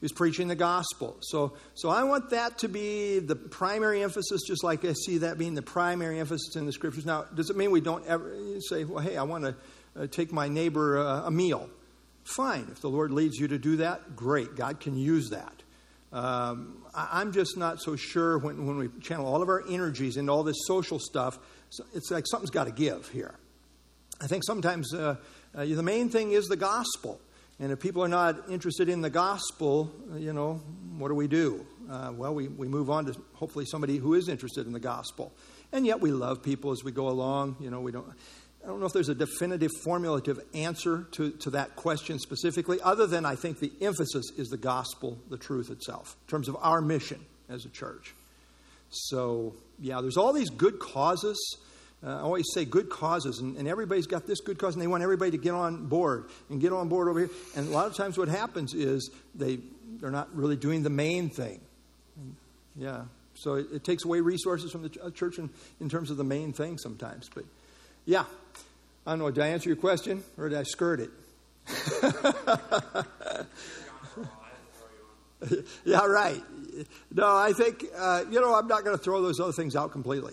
[0.00, 1.16] He was preaching the gospel.
[1.22, 5.38] So, so I want that to be the primary emphasis, just like I see that
[5.38, 7.04] being the primary emphasis in the scriptures.
[7.04, 8.32] Now, does it mean we don't ever
[8.68, 9.56] say, well, hey, I want to
[9.96, 11.68] uh, take my neighbor uh, a meal?
[12.22, 12.68] Fine.
[12.70, 14.54] If the Lord leads you to do that, great.
[14.54, 15.57] God can use that.
[16.12, 20.16] Um, I, am just not so sure when, when we channel all of our energies
[20.16, 21.38] into all this social stuff,
[21.94, 23.34] it's like something's got to give here.
[24.20, 25.16] I think sometimes uh,
[25.54, 27.20] uh, the main thing is the gospel.
[27.60, 30.54] And if people are not interested in the gospel, uh, you know,
[30.96, 31.66] what do we do?
[31.90, 35.32] Uh, well, we, we move on to hopefully somebody who is interested in the gospel.
[35.72, 37.56] And yet we love people as we go along.
[37.60, 38.06] You know, we don't.
[38.62, 43.06] I don't know if there's a definitive formulative answer to, to that question specifically, other
[43.06, 46.80] than I think the emphasis is the gospel, the truth itself, in terms of our
[46.80, 48.14] mission as a church.
[48.90, 51.58] So, yeah, there's all these good causes.
[52.04, 54.86] Uh, I always say good causes, and, and, everybody's got this good cause, and they
[54.86, 57.30] want everybody to get on board and get on board over here.
[57.56, 59.58] And a lot of times, what happens is they
[60.00, 61.60] they're not really doing the main thing.
[62.76, 63.02] Yeah,
[63.34, 66.52] so it, it takes away resources from the church in, in terms of the main
[66.52, 67.28] thing sometimes.
[67.34, 67.44] But
[68.08, 68.24] yeah.
[69.06, 69.30] I don't know.
[69.30, 71.10] Did I answer your question or did I skirt it?
[75.84, 76.42] yeah, right.
[77.12, 79.92] No, I think, uh, you know, I'm not going to throw those other things out
[79.92, 80.32] completely.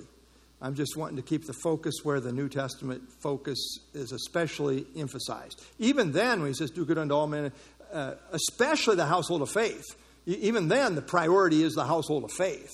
[0.61, 3.59] I'm just wanting to keep the focus where the New Testament focus
[3.93, 5.61] is especially emphasized.
[5.77, 7.51] Even then, when he says, do good unto all men,
[7.91, 9.83] uh, especially the household of faith,
[10.25, 12.71] even then, the priority is the household of faith.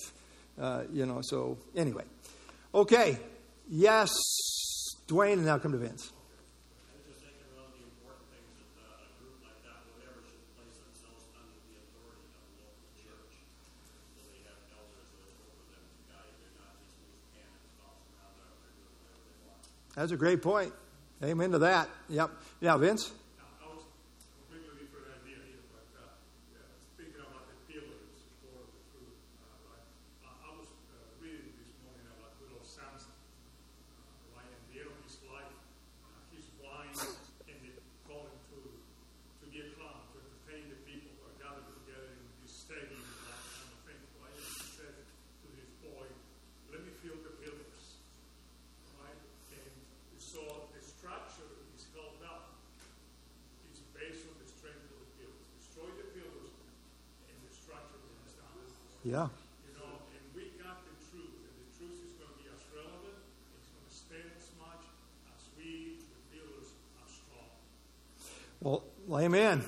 [0.60, 2.04] Uh, you know, so anyway.
[2.72, 3.18] Okay.
[3.68, 4.12] Yes.
[5.12, 6.10] Dwayne, and now come to Vince.
[6.82, 7.42] That's a great point.
[7.82, 7.98] Amen to that.
[8.08, 8.30] Yep.
[8.32, 12.40] that uh, a group like that would ever should place themselves under the authority of
[12.40, 13.34] a local church.
[14.16, 16.32] So they have elders that are over them to guide.
[16.40, 19.62] They're not just loose cannons bouncing around out there doing whatever they want.
[19.92, 20.72] That's a great point.
[21.20, 21.92] Amen to that.
[22.08, 22.32] Yep.
[22.64, 23.12] Yeah, Vince?
[23.12, 23.84] I was
[24.48, 26.16] completely different idea here, but uh,
[26.50, 26.64] yeah,
[26.96, 29.20] thinking about the pillars for the truth.
[29.38, 29.86] Uh, right?
[30.26, 34.48] I, I was uh, reading this morning about good old Samson, uh, right?
[34.50, 35.54] At the end of his life,
[36.02, 36.96] uh, he's blind
[37.46, 37.74] and they
[38.08, 42.10] call him to to be a clown to entertain the people who are gathered together
[42.18, 42.98] in this stadium,
[43.30, 44.34] that kind of thing, right?
[44.34, 46.06] And he said to this boy,
[46.74, 48.02] "Let me feel the pillars."
[48.98, 49.18] right?
[49.54, 49.70] And
[50.18, 50.40] so
[50.72, 52.56] the structure is held up.
[53.68, 55.44] It's based on the strength of the pillars.
[55.58, 56.50] Destroy the pillars,
[57.28, 58.56] and the structure comes down.
[59.04, 59.26] Yeah.
[59.68, 62.62] You know, and we got the truth, and the truth is going to be as
[62.72, 63.18] relevant,
[63.58, 64.84] it's going to stand as much
[65.34, 66.70] as we, the pillars,
[67.02, 67.50] are strong.
[68.62, 69.64] Well, amen.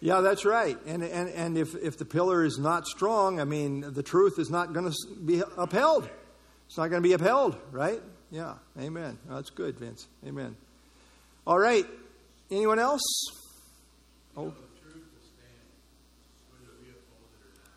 [0.00, 0.76] Yeah, that's right.
[0.86, 4.50] And, and, and if, if the pillar is not strong, I mean, the truth is
[4.50, 6.08] not going to be upheld.
[6.66, 8.02] It's not going to be upheld, right?
[8.30, 9.18] Yeah, amen.
[9.30, 10.06] That's good, Vince.
[10.26, 10.56] Amen.
[11.46, 11.86] All right.
[12.50, 13.00] Anyone else?
[14.36, 14.50] Oh, The
[14.82, 15.64] truth will stand,
[16.50, 17.72] whether we uphold it or not.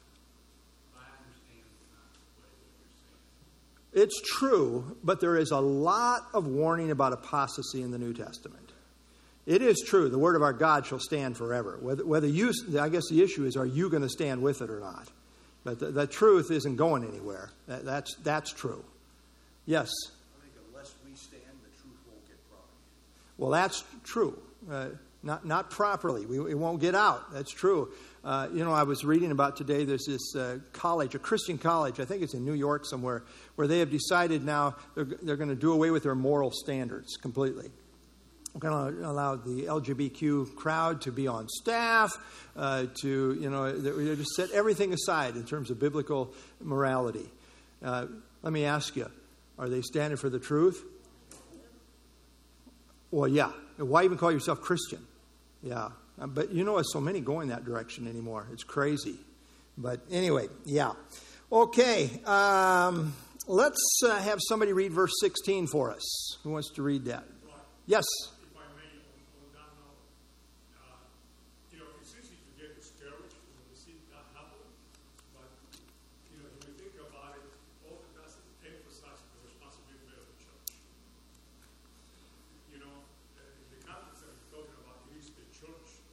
[0.97, 1.63] I understand
[1.93, 2.03] not
[2.35, 2.51] what
[3.93, 4.03] you're saying.
[4.03, 8.66] it's true, but there is a lot of warning about apostasy in the New Testament.
[9.47, 10.09] It is true.
[10.09, 11.79] The word of our God shall stand forever.
[11.81, 14.69] Whether, whether you, I guess the issue is, are you going to stand with it
[14.69, 15.07] or not?
[15.63, 17.49] But the, the truth isn't going anywhere.
[17.67, 18.83] That, that's, that's true.
[19.65, 19.89] Yes.
[20.37, 23.37] I think unless we stand, the truth won't get propagated.
[23.37, 24.37] Well, that's true.
[24.69, 24.89] Uh,
[25.23, 26.25] not, not properly.
[26.25, 27.31] We, it won't get out.
[27.31, 27.93] That's true.
[28.25, 32.01] Uh, you know, I was reading about today, there's this uh, college, a Christian college,
[32.01, 33.23] I think it's in New York somewhere,
[33.55, 37.15] where they have decided now they're, they're going to do away with their moral standards
[37.15, 37.71] completely.
[38.57, 42.11] We're going to allow the LGBTQ crowd to be on staff,
[42.55, 43.71] uh, to, you know,
[44.15, 47.29] just set everything aside in terms of biblical morality.
[47.85, 48.07] Uh,
[48.41, 49.11] let me ask you,
[49.59, 50.83] are they standing for the truth?
[53.11, 53.51] Well, yeah.
[53.77, 55.05] Why even call yourself Christian?
[55.61, 55.89] Yeah.
[56.19, 58.47] Uh, But you know, so many going that direction anymore.
[58.51, 59.17] It's crazy.
[59.77, 60.93] But anyway, yeah.
[61.51, 62.09] Okay.
[62.25, 63.13] Um,
[63.45, 66.37] let's uh, have somebody read verse 16 for us.
[66.41, 67.23] Who wants to read that?
[67.85, 68.03] Yes.
[68.41, 69.95] If I may, on, on that note,
[70.75, 70.99] uh,
[71.71, 74.59] you know, it's easy to get discouraged when we see that happen,
[75.31, 75.47] but,
[76.27, 77.47] you know, when we think about it,
[77.87, 80.75] all that does is emphasize the responsibility of the church.
[82.75, 82.91] You know,
[83.39, 86.03] uh, in the context that we're talking about, it is the church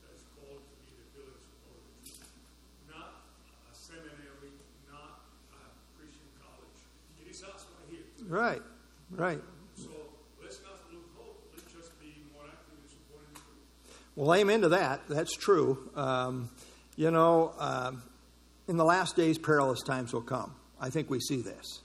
[0.00, 2.32] that is called to be the pillars of the truth,
[2.88, 3.28] not
[3.68, 4.56] a seminary,
[4.88, 5.20] not
[5.52, 5.68] a
[6.00, 6.80] Christian college.
[7.20, 8.08] It is us right here.
[8.24, 8.64] Right.
[9.20, 9.38] Right.
[9.74, 9.90] So
[10.42, 11.42] let's not lose hope.
[11.52, 14.02] Let's just be more active in supporting the truth.
[14.16, 15.02] Well, amen to that.
[15.10, 15.90] That's true.
[15.94, 16.48] Um,
[16.96, 18.02] you know, um,
[18.66, 20.54] in the last days, perilous times will come.
[20.80, 21.82] I think we see this.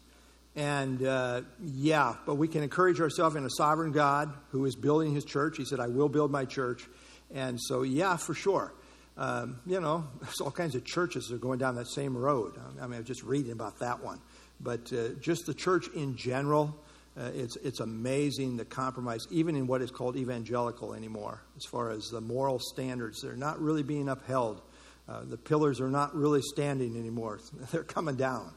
[0.55, 5.13] And uh, yeah, but we can encourage ourselves in a sovereign God who is building
[5.13, 5.57] his church.
[5.57, 6.87] He said, I will build my church.
[7.33, 8.73] And so, yeah, for sure.
[9.17, 12.53] Um, you know, there's all kinds of churches that are going down that same road.
[12.79, 14.21] I mean, I was just reading about that one.
[14.61, 16.73] But uh, just the church in general,
[17.17, 21.91] uh, it's, it's amazing the compromise, even in what is called evangelical anymore, as far
[21.91, 23.21] as the moral standards.
[23.21, 24.61] They're not really being upheld.
[25.07, 27.39] Uh, the pillars are not really standing anymore,
[27.71, 28.51] they're coming down.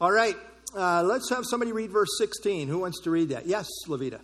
[0.00, 0.36] All right,
[0.76, 2.68] uh, let's have somebody read verse 16.
[2.68, 3.46] Who wants to read that?
[3.46, 4.20] Yes, Levita.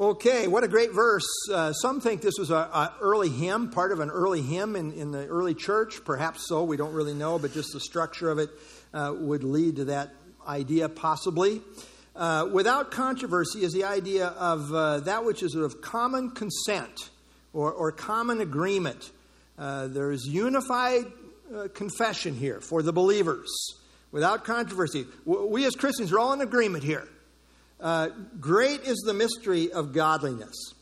[0.00, 1.28] Okay, what a great verse.
[1.52, 5.10] Uh, some think this was an early hymn, part of an early hymn in, in
[5.10, 6.02] the early church.
[6.06, 8.48] Perhaps so, we don't really know, but just the structure of it
[8.94, 10.14] uh, would lead to that
[10.48, 11.60] idea, possibly.
[12.16, 17.10] Uh, without controversy is the idea of uh, that which is of common consent
[17.52, 19.10] or, or common agreement.
[19.58, 21.04] Uh, there is unified
[21.54, 23.50] uh, confession here for the believers.
[24.12, 25.04] Without controversy.
[25.26, 27.06] We as Christians are all in agreement here.
[27.80, 28.08] Uh,
[28.38, 30.74] great is the mystery of godliness.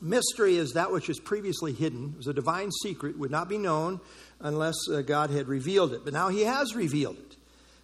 [0.00, 2.12] Mystery is that which is previously hidden.
[2.14, 4.00] It was a divine secret, would not be known
[4.40, 6.04] unless uh, God had revealed it.
[6.04, 7.36] But now He has revealed it.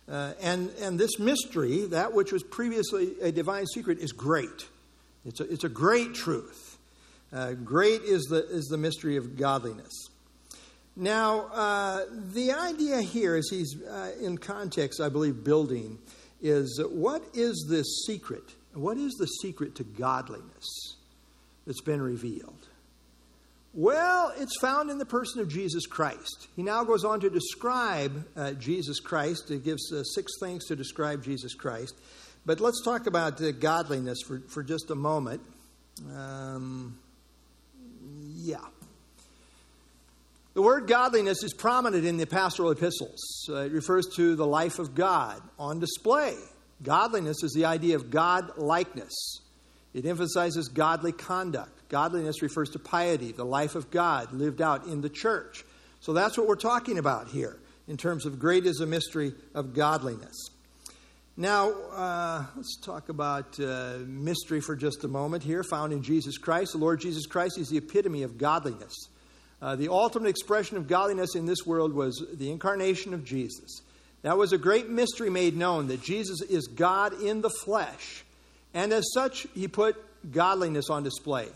[0.08, 4.68] Uh, and, and this mystery, that which was previously a divine secret, is great.
[5.24, 6.78] It's a, it's a great truth.
[7.32, 10.08] Uh, great is the, is the mystery of godliness.
[10.96, 15.98] Now, uh, the idea here is he's uh, in context, I believe, building,
[16.42, 20.96] is what is this secret What is the secret to godliness
[21.66, 22.68] that's been revealed?
[23.74, 26.48] Well, it's found in the person of Jesus Christ.
[26.56, 29.48] He now goes on to describe uh, Jesus Christ.
[29.48, 31.94] He gives uh, six things to describe Jesus Christ.
[32.44, 35.40] But let's talk about uh, godliness for, for just a moment.
[36.14, 36.98] Um,
[38.34, 38.58] yeah.
[40.54, 43.48] The word godliness is prominent in the pastoral epistles.
[43.48, 46.36] Uh, it refers to the life of God on display.
[46.82, 49.40] Godliness is the idea of God likeness.
[49.94, 51.88] It emphasizes godly conduct.
[51.88, 55.64] Godliness refers to piety, the life of God lived out in the church.
[56.00, 59.74] So that's what we're talking about here in terms of great is a mystery of
[59.74, 60.48] godliness.
[61.36, 66.36] Now, uh, let's talk about uh, mystery for just a moment here, found in Jesus
[66.36, 66.72] Christ.
[66.72, 69.08] The Lord Jesus Christ is the epitome of godliness.
[69.62, 73.80] Uh, the ultimate expression of godliness in this world was the incarnation of Jesus.
[74.22, 78.24] That was a great mystery made known that Jesus is God in the flesh.
[78.74, 79.96] And as such, he put
[80.32, 81.46] godliness on display.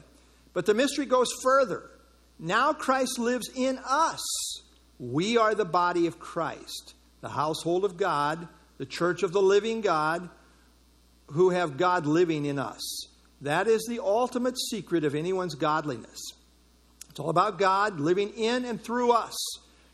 [0.52, 1.82] But the mystery goes further.
[2.38, 4.22] Now Christ lives in us.
[5.00, 8.46] We are the body of Christ, the household of God,
[8.78, 10.28] the church of the living God,
[11.28, 13.08] who have God living in us.
[13.40, 16.20] That is the ultimate secret of anyone's godliness.
[17.16, 19.34] It's all about God living in and through us.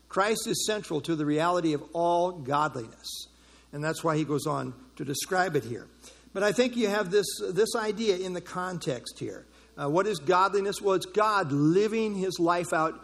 [0.09, 3.27] Christ is central to the reality of all godliness.
[3.71, 5.87] And that's why he goes on to describe it here.
[6.33, 9.45] But I think you have this, this idea in the context here.
[9.77, 10.81] Uh, what is godliness?
[10.81, 13.01] Well, it's God living his life out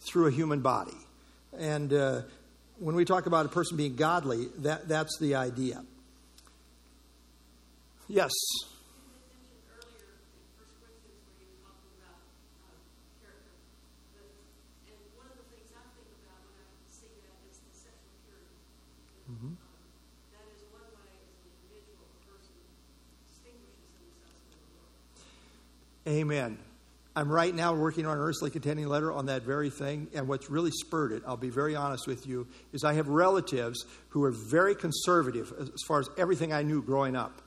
[0.00, 0.98] through a human body.
[1.56, 2.22] And uh,
[2.80, 5.84] when we talk about a person being godly, that, that's the idea.
[8.08, 8.32] Yes.
[26.06, 26.58] Amen.
[27.14, 30.08] I'm right now working on an Earnestly Contending letter on that very thing.
[30.14, 33.84] And what's really spurred it, I'll be very honest with you, is I have relatives
[34.08, 37.42] who are very conservative as far as everything I knew growing up,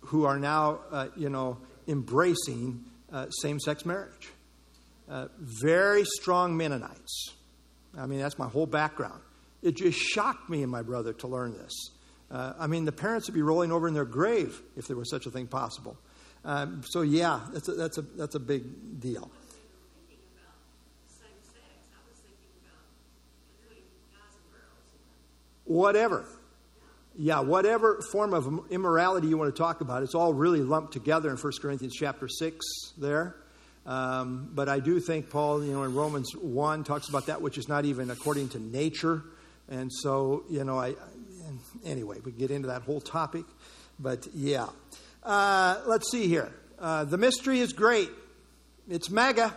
[0.00, 4.28] who are now, uh, you know, embracing uh, same sex marriage.
[5.08, 7.34] Uh, very strong Mennonites.
[7.98, 9.20] I mean, that's my whole background.
[9.62, 11.72] It just shocked me and my brother to learn this.
[12.30, 15.10] Uh, I mean, the parents would be rolling over in their grave if there was
[15.10, 15.96] such a thing possible.
[16.46, 19.30] Um, so yeah, that's a, that's a that's a big deal.
[25.64, 26.24] Whatever.
[27.18, 31.30] Yeah, whatever form of immorality you want to talk about, it's all really lumped together
[31.30, 32.64] in 1 Corinthians chapter 6
[32.98, 33.34] there.
[33.86, 37.56] Um, but I do think Paul, you know, in Romans 1 talks about that which
[37.56, 39.22] is not even according to nature.
[39.68, 40.94] And so, you know, I,
[41.84, 43.46] anyway, we get into that whole topic.
[43.98, 44.66] But yeah.
[45.26, 46.52] Uh, let's see here.
[46.78, 48.10] Uh, the mystery is great.
[48.88, 49.52] It's mega.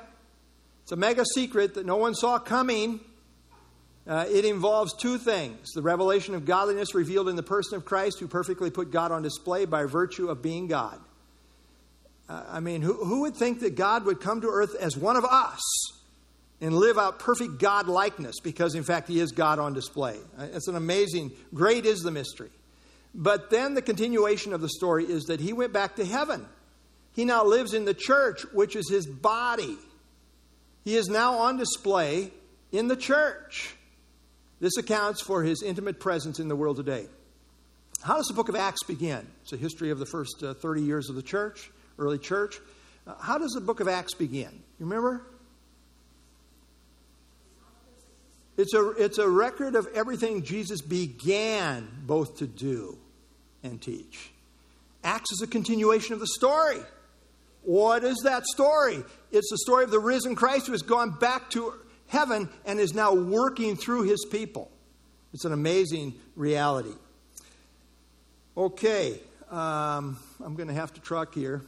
[0.81, 2.99] It's a mega secret that no one saw coming.
[4.07, 8.19] Uh, it involves two things the revelation of godliness revealed in the person of Christ,
[8.19, 10.99] who perfectly put God on display by virtue of being God.
[12.27, 15.17] Uh, I mean, who, who would think that God would come to earth as one
[15.17, 15.61] of us
[16.59, 20.17] and live out perfect God likeness because, in fact, He is God on display?
[20.35, 22.49] Uh, it's an amazing, great is the mystery.
[23.13, 26.45] But then the continuation of the story is that he went back to heaven.
[27.13, 29.77] He now lives in the church, which is his body.
[30.83, 32.31] He is now on display
[32.71, 33.75] in the church.
[34.59, 37.07] This accounts for his intimate presence in the world today.
[38.01, 39.27] How does the book of Acts begin?
[39.41, 42.59] It's a history of the first uh, 30 years of the church, early church.
[43.05, 44.51] Uh, how does the book of Acts begin?
[44.79, 45.25] You remember?
[48.59, 52.97] It's a, it's a record of everything Jesus began both to do
[53.63, 54.31] and teach.
[55.01, 56.81] Acts is a continuation of the story.
[57.61, 59.01] What is that story?
[59.31, 61.73] It's the story of the risen Christ who has gone back to
[62.07, 64.69] heaven and is now working through his people.
[65.33, 66.91] It's an amazing reality.
[68.57, 71.61] Okay, um, I'm going to have to truck here.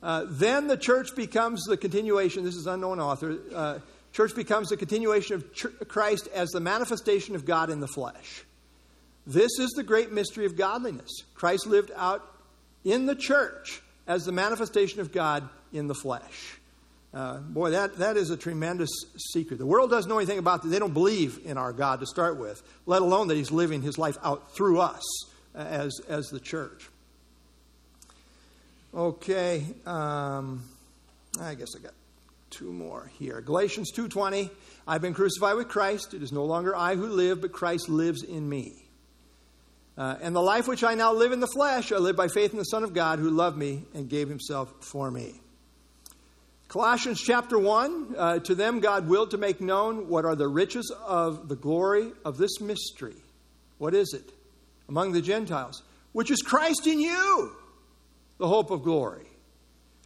[0.00, 2.44] Uh, then the church becomes the continuation.
[2.44, 3.36] This is unknown author.
[3.52, 3.78] Uh,
[4.16, 8.44] church becomes the continuation of Christ as the manifestation of God in the flesh.
[9.26, 11.10] This is the great mystery of godliness.
[11.34, 12.26] Christ lived out
[12.82, 16.58] in the church as the manifestation of God in the flesh.
[17.12, 18.88] Uh, boy, that, that is a tremendous
[19.34, 19.58] secret.
[19.58, 20.68] The world doesn't know anything about that.
[20.68, 23.98] They don't believe in our God to start with, let alone that He's living His
[23.98, 25.04] life out through us
[25.54, 26.88] as, as the church.
[28.94, 30.62] Okay, um,
[31.38, 31.92] I guess I got
[32.50, 33.40] two more here.
[33.40, 34.50] Galatians 2:20,
[34.86, 36.14] I've been crucified with Christ.
[36.14, 38.86] It is no longer I who live, but Christ lives in me.
[39.98, 42.52] Uh, and the life which I now live in the flesh, I live by faith
[42.52, 45.40] in the Son of God who loved me and gave himself for me.
[46.68, 50.92] Colossians chapter 1 uh, To them God willed to make known what are the riches
[51.06, 53.16] of the glory of this mystery.
[53.78, 54.32] What is it?
[54.88, 55.82] Among the Gentiles,
[56.12, 57.52] which is Christ in you,
[58.38, 59.26] the hope of glory.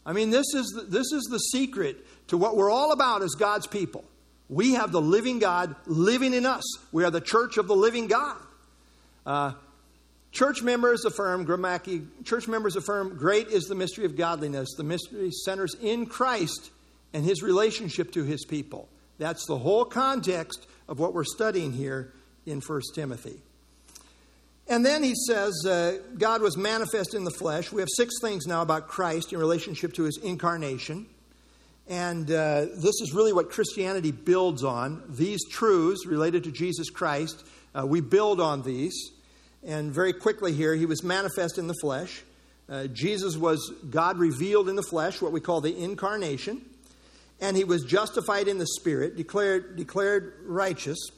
[0.05, 3.34] I mean, this is the, this is the secret to what we're all about as
[3.34, 4.05] God's people.
[4.48, 6.64] We have the living God living in us.
[6.90, 8.36] We are the church of the living God.
[9.24, 9.53] Uh,
[10.32, 14.70] church members affirm, Gromacki, church members affirm, great is the mystery of godliness.
[14.76, 16.70] The mystery centers in Christ
[17.12, 18.88] and his relationship to his people.
[19.18, 22.12] That's the whole context of what we're studying here
[22.46, 23.40] in 1 Timothy.
[24.70, 27.72] And then he says, uh, God was manifest in the flesh.
[27.72, 31.06] We have six things now about Christ in relationship to his incarnation.
[31.88, 35.02] And uh, this is really what Christianity builds on.
[35.08, 37.44] These truths related to Jesus Christ,
[37.74, 39.10] uh, we build on these.
[39.66, 42.22] And very quickly here, he was manifest in the flesh.
[42.68, 46.64] Uh, Jesus was God revealed in the flesh, what we call the incarnation.
[47.40, 51.10] And he was justified in the spirit, declared, declared righteous.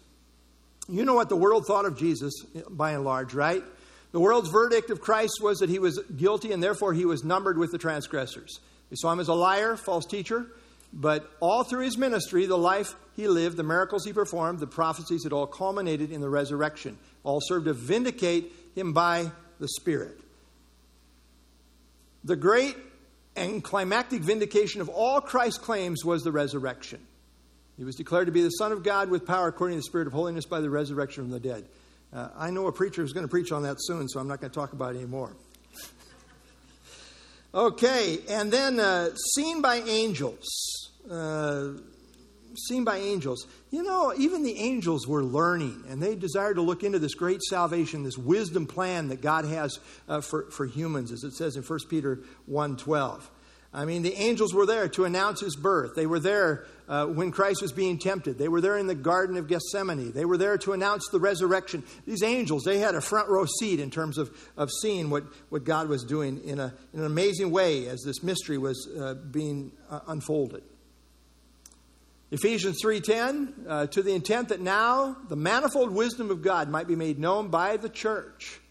[0.88, 2.32] You know what the world thought of Jesus
[2.68, 3.62] by and large, right?
[4.12, 7.56] The world's verdict of Christ was that he was guilty and therefore he was numbered
[7.56, 8.60] with the transgressors.
[8.90, 10.46] They saw him as a liar, false teacher,
[10.92, 15.24] but all through his ministry, the life he lived, the miracles he performed, the prophecies,
[15.24, 16.98] it all culminated in the resurrection.
[17.24, 20.20] All served to vindicate him by the Spirit.
[22.24, 22.76] The great
[23.34, 27.00] and climactic vindication of all Christ's claims was the resurrection.
[27.82, 30.06] He was declared to be the Son of God with power according to the Spirit
[30.06, 31.64] of holiness by the resurrection from the dead.
[32.12, 34.40] Uh, I know a preacher who's going to preach on that soon, so I'm not
[34.40, 35.32] going to talk about it anymore.
[37.54, 40.46] okay, and then uh, seen by angels
[41.10, 41.70] uh,
[42.68, 43.48] seen by angels.
[43.72, 47.42] You know, even the angels were learning, and they desired to look into this great
[47.42, 51.64] salvation, this wisdom plan that God has uh, for, for humans, as it says in
[51.64, 53.22] 1 Peter 1.12.
[53.74, 55.96] I mean, the angels were there to announce his birth.
[55.96, 58.38] They were there uh, when Christ was being tempted.
[58.38, 60.12] They were there in the Garden of Gethsemane.
[60.12, 61.84] They were there to announce the resurrection.
[62.06, 65.64] These angels, they had a front row seat in terms of, of seeing what, what
[65.64, 69.72] God was doing in, a, in an amazing way as this mystery was uh, being
[69.90, 70.62] uh, unfolded.
[72.32, 76.96] Ephesians 3:10 uh, to the intent that now the manifold wisdom of God might be
[76.96, 78.61] made known by the church.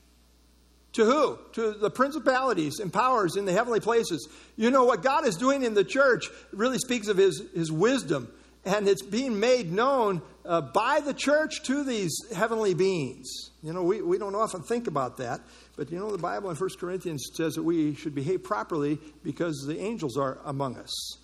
[0.93, 1.39] To who?
[1.53, 4.27] To the principalities and powers in the heavenly places.
[4.57, 8.31] You know what God is doing in the church really speaks of his, his wisdom,
[8.65, 13.29] and it's being made known uh, by the church to these heavenly beings.
[13.63, 15.41] You know, we, we don't often think about that,
[15.77, 19.63] but you know, the Bible in 1 Corinthians says that we should behave properly because
[19.65, 21.17] the angels are among us,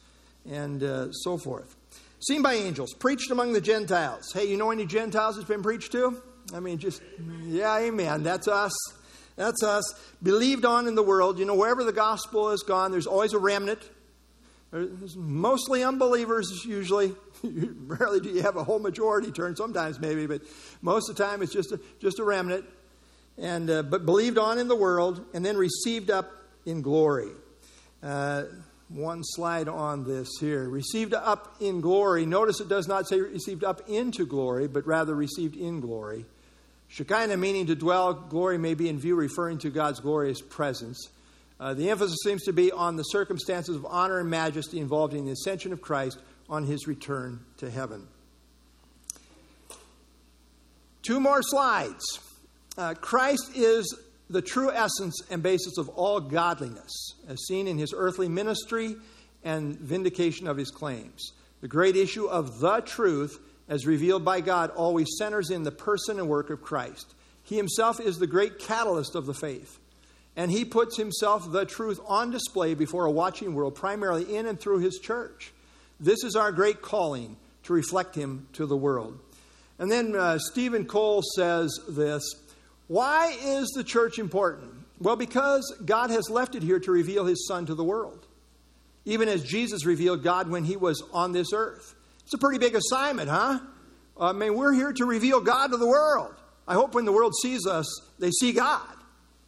[0.49, 1.76] and uh, so forth.
[2.26, 4.32] Seen by angels, preached among the Gentiles.
[4.34, 6.22] Hey, you know any Gentiles it's been preached to?
[6.53, 7.01] I mean, just,
[7.43, 8.24] yeah, amen.
[8.24, 8.74] That's us.
[9.38, 9.85] That's us.
[10.21, 11.39] Believed on in the world.
[11.39, 13.79] You know, wherever the gospel has gone, there's always a remnant.
[14.71, 17.15] There's mostly unbelievers, usually.
[17.43, 20.41] Rarely do you have a whole majority turn, sometimes maybe, but
[20.81, 22.65] most of the time it's just a, just a remnant.
[23.38, 26.31] And, uh, but believed on in the world and then received up
[26.65, 27.29] in glory.
[28.01, 28.43] Uh,
[28.89, 30.67] one slide on this here.
[30.67, 32.25] Received up in glory.
[32.25, 36.25] Notice it does not say received up into glory, but rather received in glory.
[36.89, 41.09] Shekinah meaning to dwell, glory may be in view, referring to God's glorious presence.
[41.59, 45.25] Uh, the emphasis seems to be on the circumstances of honor and majesty involved in
[45.25, 46.19] the ascension of Christ
[46.49, 48.07] on his return to heaven.
[51.01, 52.03] Two more slides.
[52.77, 53.97] Uh, Christ is
[54.29, 58.95] the true essence and basis of all godliness, as seen in his earthly ministry
[59.43, 61.31] and vindication of his claims.
[61.61, 63.39] The great issue of the truth,
[63.70, 67.13] as revealed by God, always centers in the person and work of Christ.
[67.43, 69.80] He himself is the great catalyst of the faith.
[70.36, 74.59] And he puts himself, the truth, on display before a watching world, primarily in and
[74.59, 75.51] through his church.
[75.99, 79.20] This is our great calling to reflect him to the world.
[79.80, 82.24] And then uh, Steven Cole says this
[82.88, 84.72] why is the church important?
[84.99, 88.26] Well, because God has left it here to reveal his Son to the world,
[89.05, 91.95] even as Jesus revealed God when he was on this earth.
[92.28, 93.59] It's a pretty big assignment, huh?
[94.19, 96.36] I mean, we're here to reveal God to the world.
[96.67, 98.82] I hope when the world sees us, they see God.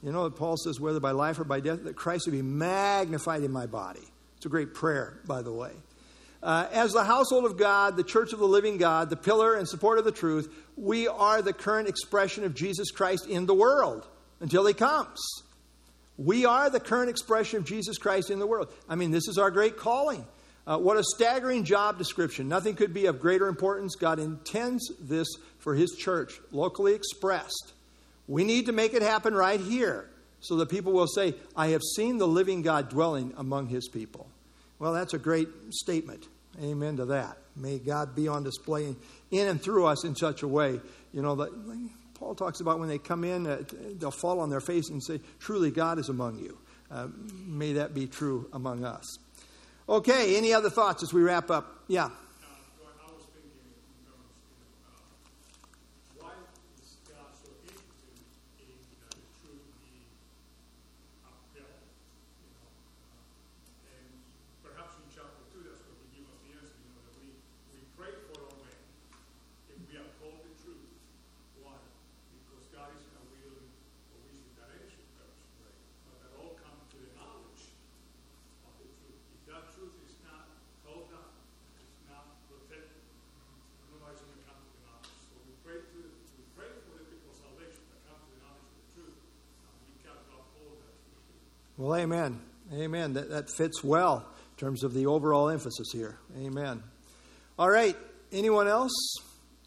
[0.02, 3.44] You know, Paul says, whether by life or by death, that Christ would be magnified
[3.44, 4.08] in my body.
[4.38, 5.74] It's a great prayer, by the way.
[6.42, 9.68] Uh, as the household of God, the church of the living God, the pillar and
[9.68, 14.08] support of the truth, we are the current expression of Jesus Christ in the world
[14.40, 15.20] until he comes.
[16.16, 18.74] We are the current expression of Jesus Christ in the world.
[18.88, 20.26] I mean, this is our great calling.
[20.68, 22.48] Uh, what a staggering job description.
[22.48, 23.96] Nothing could be of greater importance.
[23.96, 27.74] God intends this for his church, locally expressed.
[28.28, 30.10] We need to make it happen right here
[30.42, 34.30] so that people will say, I have seen the living God dwelling among his people.
[34.78, 36.28] Well, that's a great statement.
[36.62, 37.38] Amen to that.
[37.56, 38.96] May God be on display
[39.32, 40.80] in and through us in such a way.
[41.12, 43.64] You know, that Paul talks about when they come in, uh,
[43.98, 46.58] they'll fall on their face and say, Truly, God is among you.
[46.92, 47.08] Uh,
[47.46, 49.06] may that be true among us.
[49.90, 51.82] Okay, any other thoughts as we wrap up?
[51.88, 52.06] Yeah.
[52.06, 52.10] Uh,
[52.78, 54.22] so I was thinking in terms, you know,
[54.86, 55.02] uh,
[56.22, 56.38] why
[56.78, 58.22] is God so interested
[58.62, 58.70] in
[59.02, 60.06] that the truth be
[61.26, 61.74] upheld?
[62.38, 64.14] You know, uh, and
[64.62, 66.78] perhaps in chapter two, that's what he gives us the answer.
[66.86, 67.34] You know, that we
[67.74, 68.78] we pray for our men
[69.74, 70.86] if we uphold the truth.
[71.66, 71.74] Why?
[72.38, 75.74] Because God is in a will or vision that any should perish, but
[76.22, 77.74] that all come to the knowledge
[78.70, 79.18] of the truth.
[79.34, 80.46] If that truth is not
[80.86, 81.34] held up,
[81.82, 83.02] it's not protected,
[83.90, 85.18] nobody's going to come to the knowledge.
[85.30, 86.00] So we pray to
[86.38, 89.74] we pray for the people's salvation that come to the knowledge of the truth, and
[89.90, 91.30] we got to uphold that truth.
[91.80, 92.42] Well, amen.
[92.74, 93.14] Amen.
[93.14, 96.20] That, that fits well in terms of the overall emphasis here.
[96.38, 96.84] Amen.
[97.58, 97.96] All right.
[98.34, 98.92] Anyone else?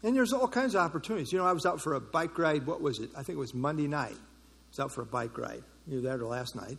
[0.03, 1.31] And there's all kinds of opportunities.
[1.31, 2.67] You know, I was out for a bike ride.
[2.67, 3.09] What was it?
[3.17, 4.13] I think it was Monday night.
[4.13, 5.63] I was out for a bike ride.
[5.87, 6.77] You were there last night.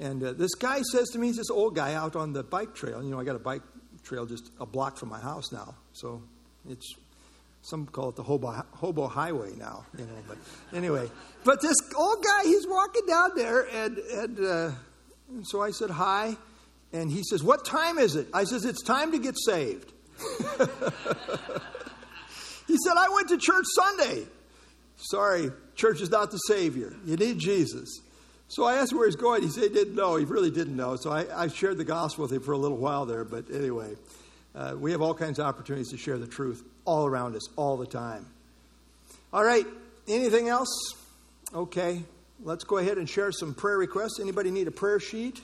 [0.00, 2.74] And uh, this guy says to me, he's this old guy out on the bike
[2.74, 3.04] trail.
[3.04, 3.62] You know, I got a bike
[4.02, 5.76] trail just a block from my house now.
[5.92, 6.24] So
[6.68, 6.92] it's,
[7.66, 10.18] some call it the hobo, hobo highway now, you know.
[10.28, 10.38] But
[10.72, 11.10] anyway,
[11.44, 14.70] but this old guy, he's walking down there, and, and, uh,
[15.28, 16.36] and so I said hi.
[16.92, 18.28] And he says, What time is it?
[18.32, 19.92] I says, It's time to get saved.
[22.68, 24.26] he said, I went to church Sunday.
[24.96, 26.94] Sorry, church is not the Savior.
[27.04, 28.00] You need Jesus.
[28.48, 29.42] So I asked where he's going.
[29.42, 30.16] He said he didn't know.
[30.16, 30.94] He really didn't know.
[30.96, 33.24] So I, I shared the gospel with him for a little while there.
[33.24, 33.94] But anyway,
[34.56, 37.76] uh, we have all kinds of opportunities to share the truth all around us, all
[37.76, 38.24] the time.
[39.32, 39.66] All right.
[40.08, 40.94] Anything else?
[41.54, 42.02] Okay.
[42.42, 44.18] Let's go ahead and share some prayer requests.
[44.20, 45.40] Anybody need a prayer sheet?